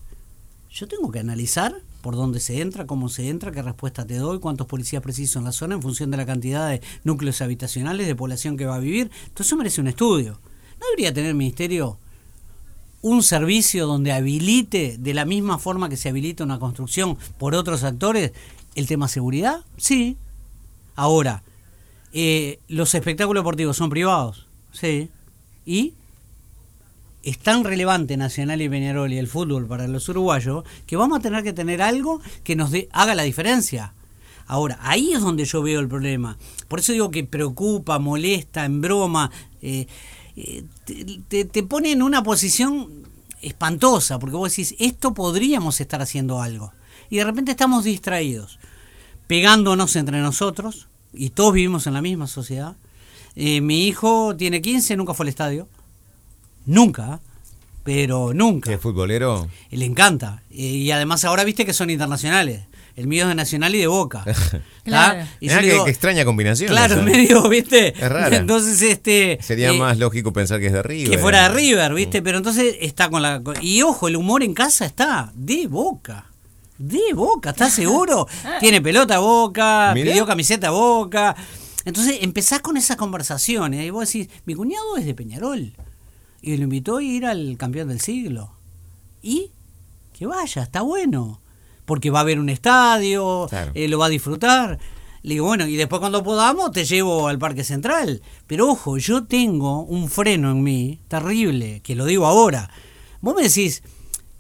Yo 0.71 0.89
tengo 0.89 1.11
que 1.11 1.19
analizar 1.19 1.75
por 2.03 2.17
dónde 2.17 2.41
se 2.41 2.61
entra, 2.61 2.87
cómo 2.87 3.09
se 3.09 3.29
entra, 3.29 3.53
qué 3.53 3.63
respuesta 3.63 4.07
te 4.07 4.17
doy, 4.17 4.41
cuántos 4.41 4.67
policías 4.67 5.03
preciso 5.03 5.39
en 5.39 5.47
la 5.47 5.53
zona 5.53 5.77
en 5.77 5.83
función 5.83 6.11
de 6.11 6.19
la 6.19 6.27
cantidad 6.27 6.69
de 6.69 6.83
núcleos 7.05 7.41
habitacionales, 7.41 8.07
de 8.07 8.15
población 8.15 8.57
que 8.57 8.67
va 8.67 8.75
a 8.75 8.81
vivir. 8.81 9.11
Entonces 9.23 9.47
eso 9.47 9.57
merece 9.57 9.81
un 9.81 9.87
estudio. 9.87 10.39
¿No 10.81 10.87
debería 10.91 11.15
tener 11.15 11.31
el 11.31 11.37
ministerio 11.37 11.97
un 13.03 13.23
servicio 13.23 13.87
donde 13.87 14.13
habilite 14.13 14.97
de 14.99 15.15
la 15.15 15.25
misma 15.25 15.59
forma 15.59 15.89
que 15.89 15.97
se 15.97 16.09
habilita 16.09 16.45
una 16.45 16.59
construcción 16.59 17.17
por 17.39 17.55
otros 17.55 17.85
actores 17.85 18.33
el 18.75 18.87
tema 18.87 19.09
seguridad? 19.09 19.61
Sí. 19.77 20.17
Ahora, 20.97 21.43
eh, 22.13 22.59
¿los 22.69 22.95
espectáculos 22.95 23.43
deportivos 23.43 23.77
son 23.77 23.91
privados? 23.91 24.47
Sí. 24.73 25.09
¿Y? 25.65 25.95
Es 27.23 27.39
tan 27.39 27.65
relevante 27.65 28.17
Nacional 28.17 28.61
y 28.63 28.69
Peñarol 28.69 29.13
y 29.13 29.19
el 29.19 29.29
fútbol 29.29 29.67
para 29.67 29.87
los 29.87 30.09
uruguayos 30.09 30.65
que 30.87 30.97
vamos 30.97 31.19
a 31.19 31.23
tener 31.23 31.43
que 31.43 31.53
tener 31.53 31.83
algo 31.83 32.21
que 32.45 32.57
nos 32.57 32.73
haga 32.93 33.15
la 33.15 33.23
diferencia. 33.23 33.95
Ahora, 34.47 34.79
ahí 34.83 35.13
es 35.13 35.21
donde 35.21 35.45
yo 35.45 35.63
veo 35.63 35.81
el 35.81 35.89
problema. 35.89 36.37
Por 36.69 36.81
eso 36.81 36.93
digo 36.93 37.11
que 37.11 37.25
preocupa, 37.25 37.99
molesta, 37.99 38.65
en 38.65 38.81
broma, 38.81 39.31
eh, 39.63 39.87
eh, 40.37 40.65
te 41.29 41.63
pone 41.63 41.93
en 41.93 42.03
una 42.03 42.23
posición 42.23 43.03
espantosa, 43.43 44.19
porque 44.19 44.37
vos 44.37 44.51
decís, 44.51 44.75
esto 44.79 45.13
podríamos 45.13 45.81
estar 45.81 46.01
haciendo 46.01 46.41
algo. 46.41 46.73
Y 47.11 47.17
de 47.17 47.25
repente 47.25 47.51
estamos 47.51 47.85
distraídos, 47.85 48.59
pegándonos 49.27 49.95
entre 49.97 50.21
nosotros, 50.21 50.89
y 51.13 51.31
todos 51.31 51.53
vivimos 51.53 51.87
en 51.87 51.95
la 51.95 52.03
misma 52.03 52.27
sociedad. 52.27 52.77
Eh, 53.35 53.61
mi 53.61 53.87
hijo 53.87 54.35
tiene 54.37 54.63
15, 54.63 54.97
nunca 54.97 55.13
fue 55.13 55.25
al 55.25 55.29
estadio. 55.29 55.69
Nunca, 56.67 57.21
pero 57.85 58.33
nunca. 58.33 58.73
¿Es 58.73 58.81
futbolero? 58.81 59.49
Le 59.71 59.85
encanta. 59.85 60.43
Y 60.51 60.91
además 60.91 61.25
ahora 61.25 61.45
viste 61.45 61.67
que 61.67 61.73
son 61.73 61.91
internacionales. 61.91 62.63
El 62.95 63.07
mío 63.07 63.23
es 63.23 63.29
de 63.29 63.35
Nacional 63.35 63.75
y 63.75 63.79
de 63.79 63.87
Boca. 63.87 64.25
Claro. 64.85 65.25
Y 65.39 65.47
Mirá 65.47 65.61
yo 65.61 65.61
qué, 65.61 65.73
digo, 65.73 65.85
qué 65.85 65.91
extraña 65.93 66.25
combinación. 66.25 66.69
Claro, 66.69 66.95
esa. 66.95 67.03
medio, 67.05 67.49
¿viste? 67.49 67.95
Es 67.97 68.09
rara. 68.11 68.37
Entonces, 68.37 68.83
este. 68.83 69.39
Sería 69.41 69.71
eh, 69.71 69.79
más 69.79 69.97
lógico 69.97 70.33
pensar 70.33 70.59
que 70.59 70.67
es 70.67 70.73
de 70.73 70.83
River. 70.83 71.09
Que 71.09 71.19
fuera 71.19 71.45
de 71.45 71.55
River, 71.55 71.95
¿viste? 71.95 72.21
Pero 72.21 72.39
entonces 72.39 72.75
está 72.81 73.09
con 73.09 73.23
la. 73.23 73.41
Y 73.61 73.83
ojo, 73.83 74.09
el 74.09 74.17
humor 74.17 74.43
en 74.43 74.55
casa 74.55 74.85
está 74.85 75.31
de 75.37 75.69
boca. 75.69 76.27
De 76.79 77.13
boca, 77.15 77.51
¿estás 77.51 77.73
seguro? 77.75 78.27
Tiene 78.59 78.81
pelota 78.81 79.21
boca, 79.21 79.93
pidió 79.95 80.27
camiseta 80.27 80.71
boca. 80.71 81.37
Entonces 81.85 82.19
empezás 82.21 82.61
con 82.61 82.77
esas 82.77 82.97
conversaciones 82.97 83.87
y 83.87 83.91
vos 83.91 84.13
decís, 84.13 84.29
mi 84.47 84.57
cuñado 84.57 84.97
es 84.97 85.05
de 85.05 85.15
Peñarol. 85.15 85.73
Y 86.43 86.57
lo 86.57 86.65
invitó 86.65 86.97
a 86.99 87.03
ir 87.03 87.25
al 87.25 87.57
campeón 87.57 87.89
del 87.89 88.01
siglo. 88.01 88.51
Y 89.23 89.51
que 90.13 90.27
vaya, 90.27 90.63
está 90.65 90.83
bueno. 90.83 91.41
Porque 91.85 92.11
va 92.11 92.19
a 92.19 92.23
haber 92.23 92.39
un 92.39 92.49
estadio, 92.49 93.47
Claro. 93.49 93.71
eh, 93.75 93.89
lo 93.89 93.99
va 93.99 94.07
a 94.07 94.11
disfrutar. 94.11 94.79
Le 95.23 95.35
digo, 95.35 95.47
bueno, 95.47 95.67
y 95.69 95.77
después 95.77 96.01
cuando 96.01 96.23
podamos 96.25 96.73
te 96.73 96.85
llevo 96.85 97.29
al 97.29 97.39
Parque 97.39 97.63
Central. 97.65 98.23
Pero 98.47 98.69
ojo, 98.69 98.99
yo 98.99 99.25
tengo 99.25 99.83
un 99.83 100.09
freno 100.09 100.51
en 100.51 100.63
mí 100.63 101.01
terrible, 101.09 101.81
que 101.81 101.95
lo 101.95 102.05
digo 102.07 102.27
ahora. 102.27 102.71
Vos 103.21 103.35
me 103.37 103.43
decís, 103.43 103.83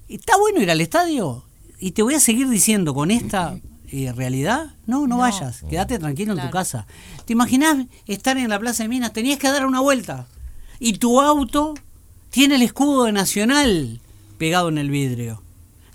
¿está 0.09 0.37
bueno 0.39 0.61
ir 0.61 0.71
al 0.71 0.81
estadio? 0.81 1.45
Y 1.79 1.93
te 1.93 2.03
voy 2.03 2.15
a 2.15 2.21
seguir 2.21 2.49
diciendo 2.49 2.95
con 2.95 3.11
esta 3.13 3.57
eh, 3.91 4.13
realidad, 4.13 4.75
no, 4.87 5.01
no, 5.03 5.07
No. 5.07 5.19
vayas, 5.19 5.63
quédate 5.69 5.99
tranquilo 6.01 6.33
en 6.33 6.41
tu 6.41 6.51
casa. 6.51 6.87
¿Te 7.27 7.33
imaginás 7.33 7.87
estar 8.07 8.37
en 8.39 8.49
la 8.49 8.59
Plaza 8.59 8.83
de 8.85 8.89
Minas? 8.89 9.13
Tenías 9.13 9.39
que 9.39 9.49
dar 9.51 9.67
una 9.67 9.81
vuelta. 9.81 10.27
Y 10.81 10.95
tu 10.95 11.21
auto 11.21 11.75
tiene 12.33 12.57
el 12.57 12.63
escudo 12.63 13.05
de 13.05 13.13
Nacional 13.13 14.01
pegado 14.39 14.69
en 14.69 14.79
el 14.79 14.91
vidrio. 14.91 15.41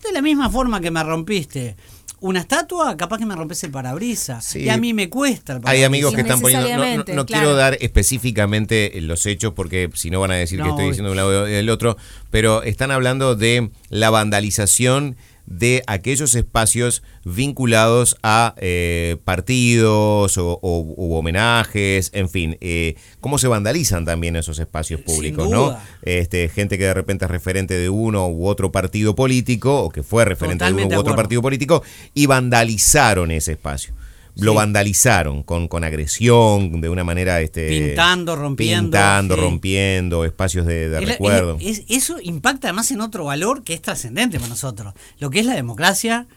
De 0.04 0.14
la 0.14 0.22
misma 0.22 0.50
forma 0.50 0.80
que 0.80 0.90
me 0.92 1.04
rompiste 1.04 1.76
una 2.20 2.40
estatua, 2.40 2.96
capaz 2.98 3.18
que 3.18 3.26
me 3.26 3.36
rompes 3.36 3.64
el 3.64 3.72
parabrisas. 3.72 4.44
Sí. 4.46 4.60
Y 4.62 4.70
a 4.70 4.78
mí 4.78 4.94
me 4.94 5.10
cuesta 5.10 5.54
el 5.54 5.58
Hay 5.58 5.62
parabrisas. 5.64 5.88
amigos 5.88 6.14
que 6.16 6.22
están 6.22 6.40
poniendo. 6.40 6.68
No, 6.70 6.70
no- 6.70 6.76
Innecesariamente, 6.78 7.14
no 7.16 7.26
claro. 7.26 7.44
quiero 7.44 7.56
dar 7.58 7.78
específicamente 7.82 8.92
los 9.02 9.26
hechos 9.26 9.54
porque 9.54 9.90
si 9.94 10.10
no 10.10 10.20
van 10.20 10.32
a 10.32 10.36
decir 10.36 10.62
que 10.62 10.70
estoy 10.70 10.86
diciendo 10.88 11.10
de 11.10 11.12
un 11.12 11.18
lado 11.18 11.48
y 11.48 11.52
del 11.52 11.70
otro, 11.70 11.98
pero 12.32 12.64
están 12.64 12.92
hablando 12.92 13.36
de 13.36 13.70
la 13.90 14.10
vandalización 14.10 15.18
de 15.48 15.82
aquellos 15.88 16.36
espacios 16.36 17.04
vinculados 17.24 18.18
a 18.22 18.54
eh, 18.58 19.16
partidos 19.24 20.38
o, 20.38 20.60
o- 20.62 20.94
u 20.98 21.16
homenajes, 21.16 22.10
en 22.14 22.30
fin, 22.30 22.58
eh, 22.62 22.96
cómo 23.22 23.38
se 23.38 23.48
vandalizan 23.48 24.04
también 24.06 24.36
esos 24.36 24.60
espacios 24.60 25.00
públicos, 25.02 25.50
¿no? 25.50 25.78
Este, 26.02 26.50
gente 26.50 26.78
que 26.78 26.84
de 26.84 26.94
repente 26.94 27.26
es 27.26 27.32
referente 27.32 27.74
de 27.76 27.90
uno 27.90 28.28
u 28.28 28.46
otro 28.46 28.72
partido 28.74 29.16
político 29.16 29.84
o 29.84 29.90
que 29.90 30.04
fue 30.04 30.26
referente 30.26 30.60
Totalmente 30.66 30.90
de 30.90 30.96
uno 30.96 30.98
u 30.98 31.00
otro 31.00 31.12
acuerdo. 31.14 31.24
partido 31.24 31.42
político 31.42 31.84
y 32.14 32.26
vandalizaron 32.26 33.32
ese 33.32 33.54
espacio. 33.54 33.94
Lo 34.40 34.52
Sí. 34.52 34.56
vandalizaron 34.58 35.44
con, 35.44 35.68
con 35.68 35.84
agresión, 35.84 36.80
de 36.82 36.90
una 36.90 37.04
manera... 37.04 37.42
Este, 37.42 37.68
Pintando, 37.70 38.36
rompiendo, 38.36 38.84
Pintando, 38.92 39.36
sí. 39.36 39.42
rompiendo, 39.42 40.26
espacios 40.26 40.66
de, 40.66 40.86
Es 41.02 41.08
recuerdo. 41.08 41.58
es- 41.60 41.84
eso 41.90 42.18
impacta 42.22 42.68
además 42.68 42.92
en 42.92 43.02
otro 43.02 43.26
valor 43.26 43.64
que 43.64 43.74
es 43.74 43.82
trascendente 43.82 44.38
para 44.38 44.50
nosotros. 44.50 44.94
Lo 45.20 45.30
que 45.30 45.40
es 45.40 45.46
la 45.46 45.56
democracia, 45.56 46.28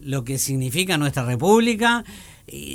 lo 0.00 0.24
que 0.24 0.38
significa 0.38 0.96
nuestra 0.98 1.24
república. 1.24 2.04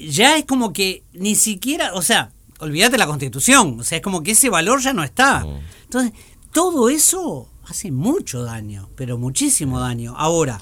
Ya 0.10 0.38
es 0.38 0.46
como 0.46 0.74
que 0.74 1.04
ni 1.14 1.36
siquiera, 1.36 1.94
o 1.94 2.02
sea, 2.02 2.32
olvídate 2.60 2.98
la 2.98 3.08
constitución, 3.08 3.80
o 3.80 3.84
sea, 3.84 3.98
es 3.98 4.04
como 4.04 4.22
que 4.22 4.32
ese 4.32 4.50
valor 4.50 4.82
ya 4.82 4.94
no 4.94 5.04
está. 5.04 5.46
Entonces, 5.84 6.12
todo 6.52 6.90
eso 6.90 7.48
hace 7.68 7.90
mucho 7.92 8.44
daño, 8.44 8.90
pero 8.96 9.18
muchísimo 9.18 9.80
daño. 9.80 10.14
Ahora, 10.18 10.60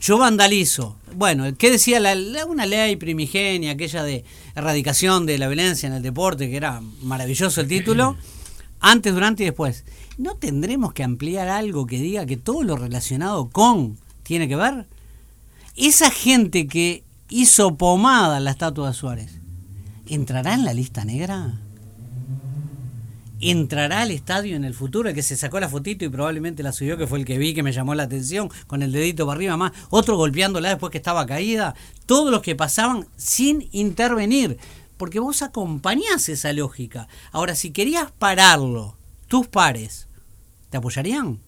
yo 0.00 0.18
vandalizo. 0.18 0.96
Bueno, 1.14 1.44
¿qué 1.56 1.70
decía 1.70 1.98
la, 2.00 2.14
la- 2.14 2.46
una 2.46 2.66
ley 2.66 2.96
primigenia, 2.96 3.72
aquella 3.72 4.02
de 4.02 4.24
erradicación 4.54 5.26
de 5.26 5.38
la 5.38 5.48
violencia 5.48 5.86
en 5.86 5.92
el 5.94 6.02
deporte, 6.02 6.48
que 6.50 6.56
era 6.56 6.80
maravilloso 7.02 7.60
el 7.60 7.68
título? 7.68 8.16
Antes, 8.80 9.12
durante 9.12 9.42
y 9.42 9.46
después. 9.46 9.84
¿No 10.18 10.34
tendremos 10.36 10.92
que 10.92 11.02
ampliar 11.04 11.48
algo 11.48 11.86
que 11.86 11.98
diga 11.98 12.26
que 12.26 12.36
todo 12.36 12.62
lo 12.62 12.76
relacionado 12.76 13.48
con 13.50 13.98
tiene 14.22 14.48
que 14.48 14.56
ver? 14.56 14.86
Esa 15.76 16.10
gente 16.10 16.66
que 16.66 17.04
hizo 17.28 17.76
pomada 17.76 18.40
la 18.40 18.50
estatua 18.52 18.88
de 18.88 18.94
Suárez, 18.94 19.32
¿entrará 20.06 20.54
en 20.54 20.64
la 20.64 20.74
lista 20.74 21.04
negra? 21.04 21.60
Entrará 23.40 24.02
al 24.02 24.10
estadio 24.10 24.56
en 24.56 24.64
el 24.64 24.74
futuro, 24.74 25.08
el 25.08 25.14
que 25.14 25.22
se 25.22 25.36
sacó 25.36 25.60
la 25.60 25.68
fotito 25.68 26.04
y 26.04 26.08
probablemente 26.08 26.62
la 26.62 26.72
subió, 26.72 26.96
que 26.96 27.06
fue 27.06 27.18
el 27.18 27.24
que 27.24 27.38
vi 27.38 27.54
que 27.54 27.62
me 27.62 27.72
llamó 27.72 27.94
la 27.94 28.04
atención, 28.04 28.50
con 28.66 28.82
el 28.82 28.92
dedito 28.92 29.26
para 29.26 29.36
arriba 29.36 29.56
más, 29.56 29.72
otro 29.90 30.16
golpeándola 30.16 30.70
después 30.70 30.90
que 30.90 30.98
estaba 30.98 31.26
caída, 31.26 31.74
todos 32.06 32.30
los 32.30 32.42
que 32.42 32.56
pasaban 32.56 33.06
sin 33.16 33.68
intervenir, 33.72 34.58
porque 34.96 35.20
vos 35.20 35.42
acompañás 35.42 36.28
esa 36.28 36.52
lógica. 36.52 37.08
Ahora, 37.30 37.54
si 37.54 37.70
querías 37.70 38.10
pararlo, 38.10 38.96
tus 39.28 39.46
pares, 39.46 40.08
¿te 40.70 40.76
apoyarían? 40.78 41.38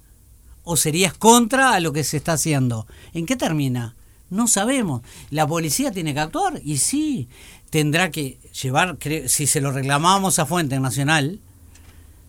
¿O 0.62 0.76
serías 0.76 1.14
contra 1.14 1.72
a 1.72 1.80
lo 1.80 1.92
que 1.92 2.04
se 2.04 2.18
está 2.18 2.34
haciendo? 2.34 2.86
¿En 3.12 3.26
qué 3.26 3.34
termina? 3.34 3.96
No 4.28 4.46
sabemos. 4.46 5.02
¿La 5.30 5.46
policía 5.46 5.90
tiene 5.90 6.14
que 6.14 6.20
actuar? 6.20 6.60
Y 6.64 6.78
sí, 6.78 7.28
tendrá 7.70 8.12
que 8.12 8.38
llevar, 8.62 8.96
si 9.26 9.46
se 9.48 9.60
lo 9.60 9.72
reclamábamos 9.72 10.38
a 10.38 10.46
Fuente 10.46 10.78
Nacional, 10.78 11.40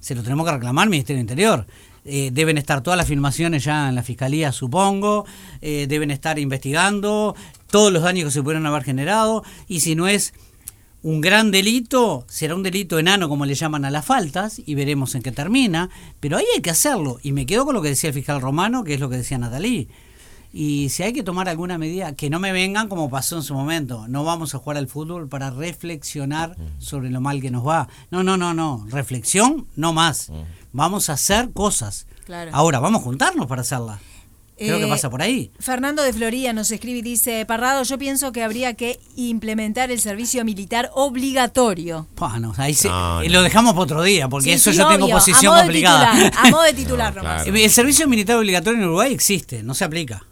se 0.02 0.16
lo 0.16 0.24
tenemos 0.24 0.46
que 0.46 0.52
reclamar 0.52 0.84
al 0.84 0.90
Ministerio 0.90 1.20
del 1.20 1.24
Interior. 1.24 1.66
Eh, 2.04 2.32
deben 2.34 2.58
estar 2.58 2.82
todas 2.82 2.98
las 2.98 3.08
filmaciones 3.08 3.64
ya 3.64 3.88
en 3.88 3.96
la 3.96 4.04
Fiscalía, 4.04 4.52
supongo, 4.52 5.26
eh, 5.62 5.86
deben 5.88 6.10
estar 6.10 6.40
investigando 6.40 7.36
todos 7.70 7.94
los 7.94 8.02
daños 8.02 8.26
que 8.26 8.32
se 8.32 8.42
pudieron 8.42 8.66
haber 8.66 8.84
generado, 8.84 9.44
y 9.68 9.82
si 9.82 9.96
no 9.96 10.08
es 10.08 10.34
un 11.04 11.22
gran 11.22 11.52
delito, 11.52 12.26
será 12.28 12.56
un 12.56 12.64
delito 12.64 12.98
enano 12.98 13.30
como 13.30 13.46
le 13.46 13.54
llaman 13.54 13.86
a 13.86 13.92
las 13.92 14.04
faltas, 14.04 14.60
y 14.66 14.74
veremos 14.74 15.14
en 15.14 15.22
qué 15.22 15.32
termina, 15.32 15.90
pero 16.20 16.38
ahí 16.38 16.46
hay 16.56 16.62
que 16.62 16.72
hacerlo, 16.72 17.20
y 17.22 17.34
me 17.34 17.46
quedo 17.46 17.66
con 17.66 17.76
lo 17.76 17.84
que 17.84 17.90
decía 17.90 18.10
el 18.10 18.16
fiscal 18.16 18.42
romano, 18.42 18.84
que 18.84 18.96
es 18.96 19.00
lo 19.00 19.10
que 19.10 19.18
decía 19.18 19.38
Natalí. 19.38 19.88
Y 20.54 20.90
si 20.90 21.04
hay 21.04 21.14
que 21.14 21.24
tomar 21.24 21.48
alguna 21.48 21.78
medida, 21.78 22.14
que 22.14 22.30
no 22.30 22.40
me 22.40 22.52
vengan 22.52 22.90
como 22.90 23.10
pasó 23.10 23.38
en 23.38 23.44
su 23.44 23.54
momento. 23.54 24.06
No 24.10 24.24
vamos 24.26 24.54
a 24.54 24.58
jugar 24.58 24.78
al 24.78 24.88
fútbol 24.88 25.30
para 25.30 25.50
reflexionar 25.50 26.58
sobre 26.78 27.10
lo 27.10 27.22
mal 27.22 27.42
que 27.42 27.52
nos 27.52 27.66
va. 27.66 27.88
No, 28.10 28.22
no, 28.24 28.36
no, 28.38 28.54
no. 28.54 28.86
Reflexión, 28.90 29.68
no 29.76 29.94
más. 29.94 30.30
Vamos 30.74 31.10
a 31.10 31.14
hacer 31.14 31.52
cosas. 31.52 32.06
Claro. 32.26 32.52
Ahora, 32.54 32.80
vamos 32.80 33.02
a 33.02 33.04
juntarnos 33.06 33.48
para 33.48 33.62
hacerlas. 33.62 34.00
Creo 34.58 34.78
que 34.78 34.86
Eh, 34.86 34.90
pasa 34.90 35.10
por 35.10 35.22
ahí. 35.24 35.52
Fernando 35.60 36.04
de 36.04 36.14
Floría 36.14 36.54
nos 36.54 36.70
escribe 36.70 37.00
y 37.00 37.02
dice, 37.02 37.46
Parrado, 37.48 37.82
yo 37.84 37.98
pienso 37.98 38.32
que 38.32 38.44
habría 38.44 38.76
que 38.76 39.00
implementar 39.16 39.90
el 39.90 40.00
servicio 40.00 40.46
militar 40.46 40.92
obligatorio. 40.94 42.08
Pua, 42.14 42.40
no, 42.40 42.54
ahí 42.58 42.74
se- 42.76 42.88
No, 42.90 43.22
eh, 43.24 43.28
no. 43.28 43.34
lo 43.36 43.42
dejamos 43.42 43.72
para 43.74 43.84
otro 43.84 44.04
día, 44.04 44.28
porque 44.30 44.50
Sí, 44.50 44.52
eso 44.52 44.72
sí, 44.72 44.78
yo 44.78 44.88
tengo 44.88 45.06
obvio, 45.06 45.16
posición 45.16 45.46
a 45.48 45.50
modo 45.50 45.56
de 45.58 45.64
complicada. 45.64 46.12
titular, 46.12 46.34
a 46.38 46.50
modo 46.52 46.64
de 46.64 46.74
titular 46.74 47.16
No, 47.16 47.24
nomás. 47.24 47.44
claro. 47.44 47.58
El 47.58 47.72
servicio 47.72 48.08
militar 48.08 48.38
obligatorio 48.38 48.78
en 48.80 48.86
Uruguay 48.86 49.14
existe, 49.14 49.64
no 49.64 49.74
se 49.74 49.84
aplica. 49.86 50.24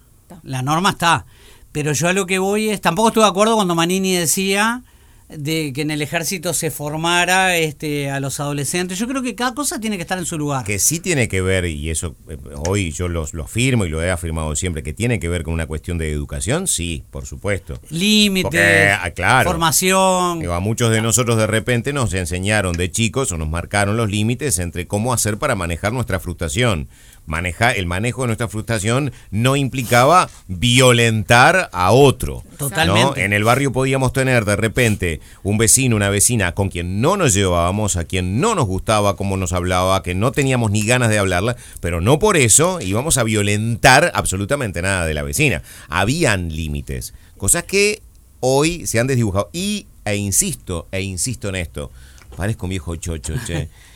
La 0.50 0.62
norma 0.62 0.90
está. 0.90 1.26
Pero 1.72 1.92
yo 1.92 2.08
a 2.08 2.12
lo 2.12 2.26
que 2.26 2.38
voy 2.40 2.70
es, 2.70 2.80
tampoco 2.80 3.08
estuve 3.08 3.24
de 3.24 3.30
acuerdo 3.30 3.54
cuando 3.54 3.74
Manini 3.76 4.14
decía 4.14 4.82
de 5.28 5.72
que 5.72 5.82
en 5.82 5.92
el 5.92 6.02
ejército 6.02 6.52
se 6.52 6.72
formara 6.72 7.56
este, 7.56 8.10
a 8.10 8.18
los 8.18 8.40
adolescentes. 8.40 8.98
Yo 8.98 9.06
creo 9.06 9.22
que 9.22 9.36
cada 9.36 9.54
cosa 9.54 9.78
tiene 9.78 9.94
que 9.94 10.02
estar 10.02 10.18
en 10.18 10.26
su 10.26 10.36
lugar. 10.36 10.64
Que 10.64 10.80
sí 10.80 10.98
tiene 10.98 11.28
que 11.28 11.40
ver, 11.40 11.66
y 11.66 11.88
eso 11.88 12.16
eh, 12.28 12.36
hoy 12.66 12.90
yo 12.90 13.06
los- 13.06 13.32
lo 13.32 13.44
afirmo 13.44 13.84
y 13.86 13.88
lo 13.90 14.02
he 14.02 14.10
afirmado 14.10 14.56
siempre, 14.56 14.82
que 14.82 14.92
tiene 14.92 15.20
que 15.20 15.28
ver 15.28 15.44
con 15.44 15.54
una 15.54 15.68
cuestión 15.68 15.98
de 15.98 16.10
educación, 16.10 16.66
sí, 16.66 17.04
por 17.12 17.26
supuesto. 17.26 17.78
Límites, 17.90 18.90
ah, 19.00 19.10
claro. 19.10 19.48
formación. 19.50 20.40
Digo, 20.40 20.52
a 20.54 20.58
muchos 20.58 20.90
de 20.90 21.00
nosotros 21.00 21.36
de 21.38 21.46
repente 21.46 21.92
nos 21.92 22.12
enseñaron 22.12 22.72
de 22.72 22.90
chicos 22.90 23.30
o 23.30 23.38
nos 23.38 23.48
marcaron 23.48 23.96
los 23.96 24.10
límites 24.10 24.58
entre 24.58 24.88
cómo 24.88 25.12
hacer 25.12 25.38
para 25.38 25.54
manejar 25.54 25.92
nuestra 25.92 26.18
frustración. 26.18 26.88
Maneja, 27.30 27.70
el 27.70 27.86
manejo 27.86 28.22
de 28.22 28.26
nuestra 28.26 28.48
frustración 28.48 29.12
no 29.30 29.54
implicaba 29.54 30.28
violentar 30.48 31.70
a 31.72 31.92
otro. 31.92 32.42
Totalmente. 32.58 33.20
¿no? 33.20 33.24
En 33.24 33.32
el 33.32 33.44
barrio 33.44 33.70
podíamos 33.70 34.12
tener 34.12 34.44
de 34.44 34.56
repente 34.56 35.20
un 35.44 35.56
vecino, 35.56 35.94
una 35.94 36.10
vecina 36.10 36.56
con 36.56 36.70
quien 36.70 37.00
no 37.00 37.16
nos 37.16 37.32
llevábamos, 37.32 37.96
a 37.96 38.04
quien 38.04 38.40
no 38.40 38.56
nos 38.56 38.66
gustaba 38.66 39.14
cómo 39.14 39.36
nos 39.36 39.52
hablaba, 39.52 40.02
que 40.02 40.16
no 40.16 40.32
teníamos 40.32 40.72
ni 40.72 40.84
ganas 40.84 41.08
de 41.08 41.18
hablarla, 41.18 41.56
pero 41.80 42.00
no 42.00 42.18
por 42.18 42.36
eso 42.36 42.80
íbamos 42.80 43.16
a 43.16 43.22
violentar 43.22 44.10
absolutamente 44.12 44.82
nada 44.82 45.06
de 45.06 45.14
la 45.14 45.22
vecina. 45.22 45.62
Habían 45.88 46.48
límites, 46.48 47.14
cosas 47.36 47.62
que 47.62 48.02
hoy 48.40 48.88
se 48.88 48.98
han 48.98 49.06
desdibujado. 49.06 49.50
Y, 49.52 49.86
e 50.04 50.16
insisto, 50.16 50.88
e 50.90 51.00
insisto 51.02 51.48
en 51.48 51.54
esto, 51.54 51.92
parezco 52.36 52.66
un 52.66 52.70
viejo 52.70 52.96
chocho, 52.96 53.34
che. 53.46 53.68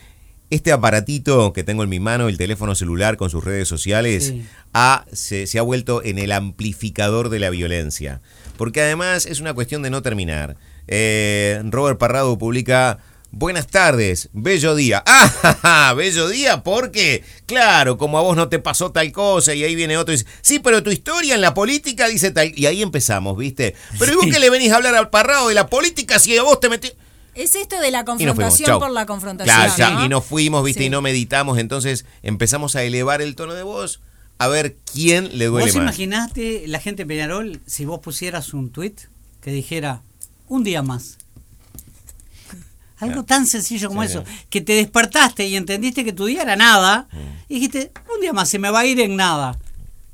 este 0.55 0.73
aparatito 0.73 1.53
que 1.53 1.65
tengo 1.65 1.83
en 1.83 1.89
mi 1.91 2.01
mano, 2.01 2.29
el 2.29 2.39
teléfono 2.39 2.75
celular 2.75 3.17
con 3.17 3.29
sus 3.31 3.45
redes 3.45 3.69
sociales, 3.69 4.29
Sí. 4.29 4.45
ha- 4.73 5.05
se, 5.13 5.47
se 5.47 5.59
ha 5.59 5.63
vuelto 5.63 6.03
en 6.03 6.19
el 6.19 6.33
amplificador 6.33 7.29
de 7.29 7.39
la 7.41 7.51
violencia. 7.51 8.21
Porque 8.57 8.81
además 8.81 9.27
es 9.27 9.41
una 9.41 9.53
cuestión 9.55 9.83
de 9.83 9.91
no 9.91 10.01
terminar. 10.03 10.57
Eh, 10.89 11.61
Robert 11.71 11.99
Parrado 11.99 12.39
publica... 12.39 12.99
Buenas 13.37 13.67
tardes, 13.67 14.29
bello 14.33 14.77
día. 14.77 15.03
¡Ah! 15.09 15.29
ja, 15.29 15.55
ja, 15.61 15.95
bello 15.95 16.29
día, 16.29 16.63
porque, 16.63 17.25
claro, 17.47 17.99
como 17.99 18.17
a 18.17 18.23
vos 18.23 18.37
no 18.37 18.49
te 18.49 18.61
pasó 18.61 18.93
tal 18.93 19.11
cosa, 19.11 19.53
y 19.55 19.65
ahí 19.65 19.75
viene 19.75 19.97
otro 19.97 20.15
y 20.15 20.19
dice, 20.19 20.31
sí, 20.41 20.61
pero 20.61 20.85
tu 20.85 20.93
historia 20.93 21.35
en 21.35 21.41
la 21.41 21.53
política 21.53 22.07
dice 22.07 22.31
tal. 22.31 22.53
Y 22.57 22.67
ahí 22.67 22.81
empezamos, 22.81 23.37
¿viste? 23.37 23.75
Pero 23.99 24.13
¿y 24.13 24.15
vos 24.15 24.25
Sí. 24.27 24.31
qué 24.31 24.39
le 24.39 24.51
venís 24.51 24.71
a 24.71 24.77
hablar 24.77 24.95
al 24.95 25.11
Parrado 25.11 25.49
de 25.49 25.55
la 25.55 25.67
política 25.67 26.21
si 26.21 26.39
a 26.39 26.45
vos 26.45 26.61
te 26.61 26.69
metí. 26.69 26.93
Es 27.35 27.55
esto 27.55 27.81
de 27.81 27.91
la 27.91 28.05
confrontación 28.05 28.79
por 28.79 28.91
la 28.91 29.07
confrontación. 29.07 29.55
Claro, 29.57 29.75
ya, 29.77 29.91
¿no? 29.91 30.05
y 30.05 30.09
nos 30.09 30.25
fuimos, 30.25 30.65
viste, 30.65 30.81
Sí. 30.83 30.87
y 30.87 30.91
no 30.91 31.03
meditamos. 31.03 31.59
Entonces 31.59 32.05
empezamos 32.23 32.77
a 32.77 32.83
elevar 32.85 33.23
el 33.23 33.35
tono 33.35 33.55
de 33.55 33.63
voz 33.63 34.01
a 34.39 34.49
ver 34.49 34.77
quién 34.93 35.37
le 35.39 35.47
duele 35.47 35.67
¿Vos 35.67 35.77
más. 35.77 35.83
imaginaste 35.85 36.65
la 36.69 36.81
gente 36.81 37.03
de 37.03 37.07
Peñarol 37.07 37.61
si 37.67 37.85
vos 37.85 38.01
pusieras 38.01 38.53
un 38.55 38.71
tweet 38.71 38.95
que 39.41 39.51
dijera 39.53 40.03
un 40.49 40.65
día 40.65 40.83
más? 40.83 41.19
Algo 42.99 43.25
tan 43.25 43.47
sencillo 43.47 43.89
como 43.89 44.03
Sí. 44.03 44.09
eso, 44.11 44.25
que 44.51 44.61
te 44.61 44.75
despertaste 44.75 45.47
y 45.47 45.57
entendiste 45.57 46.05
que 46.05 46.13
tu 46.13 46.27
día 46.27 46.43
era 46.43 46.57
nada, 46.57 47.09
y 47.49 47.55
dijiste, 47.55 47.93
un 48.15 48.21
día 48.21 48.33
más 48.33 48.49
se 48.49 48.59
me 48.59 48.71
va 48.71 48.81
a 48.81 48.87
ir 48.87 49.01
en 49.01 49.17
nada. 49.17 49.59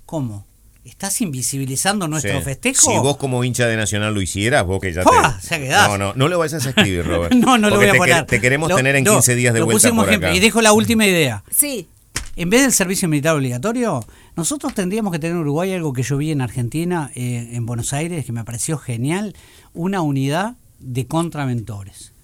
¿Cómo? 0.06 0.44
¿Estás 0.84 1.20
invisibilizando 1.20 2.08
nuestro 2.08 2.38
Sí. 2.38 2.44
festejo? 2.44 2.90
Si 2.90 2.96
vos 2.98 3.16
como 3.18 3.44
hincha 3.44 3.66
de 3.66 3.76
Nacional 3.76 4.14
lo 4.14 4.22
hicieras, 4.22 4.64
vos 4.66 4.80
que 4.80 4.92
ya 4.92 5.02
¡Fua! 5.02 5.38
te... 5.40 5.48
Ya 5.48 5.58
quedás. 5.58 5.88
No, 5.90 5.98
no, 5.98 6.12
no 6.14 6.28
lo 6.28 6.38
vayas 6.38 6.64
a 6.64 6.70
escribir, 6.70 7.04
Robert. 7.06 7.34
no, 7.34 7.58
no 7.58 7.68
lo 7.68 7.76
voy 7.76 7.86
a 7.86 7.92
te, 7.92 7.98
poner. 7.98 8.16
quer- 8.16 8.26
te 8.26 8.40
queremos 8.40 8.68
Lo- 8.70 8.76
tener 8.76 8.96
en 8.96 9.04
no, 9.04 9.12
15 9.12 9.34
días 9.34 9.52
de 9.52 9.60
lo 9.60 9.66
vuelta 9.66 9.82
pusimos 9.88 10.04
por 10.04 10.08
ejemplo. 10.08 10.28
acá. 10.28 10.36
Y 10.36 10.40
dejo 10.40 10.62
la 10.62 10.72
última 10.72 11.06
idea. 11.06 11.44
Sí. 11.50 11.88
En 12.36 12.48
vez 12.48 12.62
del 12.62 12.72
servicio 12.72 13.08
militar 13.08 13.36
obligatorio, 13.36 14.02
nosotros 14.36 14.72
tendríamos 14.72 15.12
que 15.12 15.18
tener 15.18 15.34
en 15.36 15.42
Uruguay 15.42 15.74
algo 15.74 15.92
que 15.92 16.02
yo 16.02 16.16
vi 16.16 16.30
en 16.30 16.40
Argentina, 16.40 17.10
eh, 17.14 17.50
en 17.52 17.66
Buenos 17.66 17.92
Aires, 17.92 18.24
que 18.24 18.32
me 18.32 18.44
pareció 18.44 18.78
genial, 18.78 19.34
una 19.74 20.00
unidad 20.00 20.54
de 20.78 21.06
contraventores. 21.06 22.14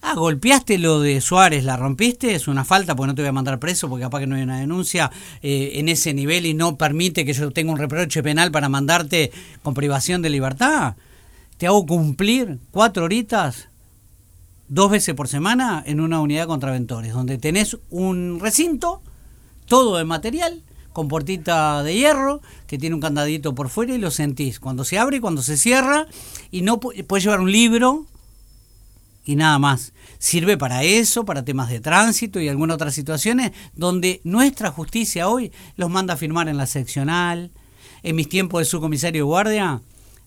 Ah, 0.00 0.14
golpeaste 0.14 0.78
lo 0.78 1.00
de 1.00 1.20
Suárez, 1.20 1.64
la 1.64 1.76
rompiste, 1.76 2.34
es 2.34 2.46
una 2.46 2.64
falta 2.64 2.94
porque 2.94 3.08
no 3.08 3.14
te 3.16 3.22
voy 3.22 3.30
a 3.30 3.32
mandar 3.32 3.58
preso 3.58 3.88
porque 3.88 4.04
capaz 4.04 4.20
que 4.20 4.26
no 4.28 4.36
hay 4.36 4.42
una 4.42 4.60
denuncia 4.60 5.10
eh, 5.42 5.72
en 5.74 5.88
ese 5.88 6.14
nivel 6.14 6.46
y 6.46 6.54
no 6.54 6.76
permite 6.76 7.24
que 7.24 7.32
yo 7.32 7.50
tenga 7.50 7.72
un 7.72 7.78
reproche 7.78 8.22
penal 8.22 8.52
para 8.52 8.68
mandarte 8.68 9.32
con 9.62 9.74
privación 9.74 10.22
de 10.22 10.30
libertad. 10.30 10.94
Te 11.56 11.66
hago 11.66 11.84
cumplir 11.84 12.58
cuatro 12.70 13.04
horitas 13.04 13.68
dos 14.68 14.90
veces 14.90 15.14
por 15.16 15.26
semana 15.26 15.82
en 15.84 15.98
una 16.00 16.20
unidad 16.20 16.42
de 16.42 16.46
contraventores, 16.46 17.12
donde 17.12 17.36
tenés 17.36 17.76
un 17.90 18.38
recinto, 18.40 19.02
todo 19.66 19.96
de 19.96 20.04
material, 20.04 20.62
con 20.92 21.08
puertita 21.08 21.82
de 21.82 21.94
hierro, 21.96 22.40
que 22.68 22.78
tiene 22.78 22.94
un 22.94 23.00
candadito 23.00 23.54
por 23.54 23.68
fuera 23.68 23.94
y 23.94 23.98
lo 23.98 24.12
sentís 24.12 24.60
cuando 24.60 24.84
se 24.84 24.98
abre 24.98 25.16
y 25.16 25.20
cuando 25.20 25.42
se 25.42 25.56
cierra, 25.56 26.06
y 26.52 26.62
no 26.62 26.78
pu- 26.78 27.04
puedes 27.04 27.24
llevar 27.24 27.40
un 27.40 27.50
libro 27.50 28.06
y 29.28 29.36
nada 29.36 29.58
más. 29.58 29.92
Sirve 30.18 30.56
para 30.56 30.82
eso, 30.84 31.26
para 31.26 31.44
temas 31.44 31.68
de 31.68 31.80
tránsito 31.80 32.40
y 32.40 32.48
algunas 32.48 32.76
otras 32.76 32.94
situaciones 32.94 33.52
donde 33.74 34.22
nuestra 34.24 34.70
justicia 34.70 35.28
hoy 35.28 35.52
los 35.76 35.90
manda 35.90 36.14
a 36.14 36.16
firmar 36.16 36.48
en 36.48 36.56
la 36.56 36.66
seccional. 36.66 37.50
En 38.02 38.16
mis 38.16 38.30
tiempos 38.30 38.60
de 38.60 38.64
subcomisario 38.64 39.20
de 39.24 39.26
guardia 39.26 39.82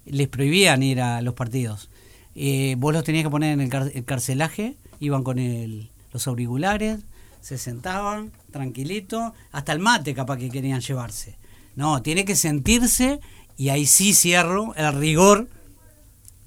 les 0.06 0.28
prohibían 0.28 0.84
ir 0.84 1.02
a 1.02 1.20
los 1.22 1.34
partidos. 1.34 1.90
Eh, 2.36 2.76
vos 2.78 2.94
los 2.94 3.04
tenías 3.04 3.24
que 3.24 3.32
poner 3.32 3.54
en 3.54 3.62
el, 3.62 3.70
car- 3.70 3.92
el 3.92 4.06
carcelaje, 4.06 4.78
iban 5.00 5.24
con 5.24 5.40
el- 5.40 5.90
los 6.14 6.28
auriculares, 6.28 7.00
se 7.42 7.58
sentaban 7.58 8.32
tranquilito, 8.52 9.34
hasta 9.52 9.72
el 9.74 9.80
mate 9.80 10.14
capaz 10.14 10.38
que 10.38 10.52
querían 10.52 10.80
llevarse. 10.82 11.40
No, 11.76 12.04
tiene 12.04 12.24
que 12.24 12.36
sentirse 12.36 13.20
y 13.58 13.70
ahí 13.70 13.88
sí 13.88 14.14
cierro 14.14 14.76
el 14.76 14.94
rigor 14.94 15.50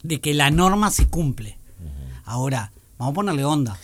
de 0.05 0.21
que 0.21 0.35
la 0.35 0.53
norma 0.53 0.93
se 0.93 1.09
cumple. 1.09 1.59
Ahora, 2.25 2.73
vamos 2.99 3.13
a 3.13 3.15
ponerle 3.15 3.45
onda. 3.45 3.77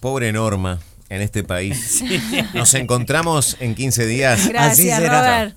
Pobre 0.00 0.32
Norma 0.32 0.78
en 1.08 1.22
este 1.22 1.42
país. 1.44 2.02
Nos 2.54 2.74
encontramos 2.74 3.56
en 3.60 3.74
15 3.74 4.06
días. 4.06 4.48
Gracias, 4.48 4.98
será. 4.98 5.20
Robert. 5.20 5.56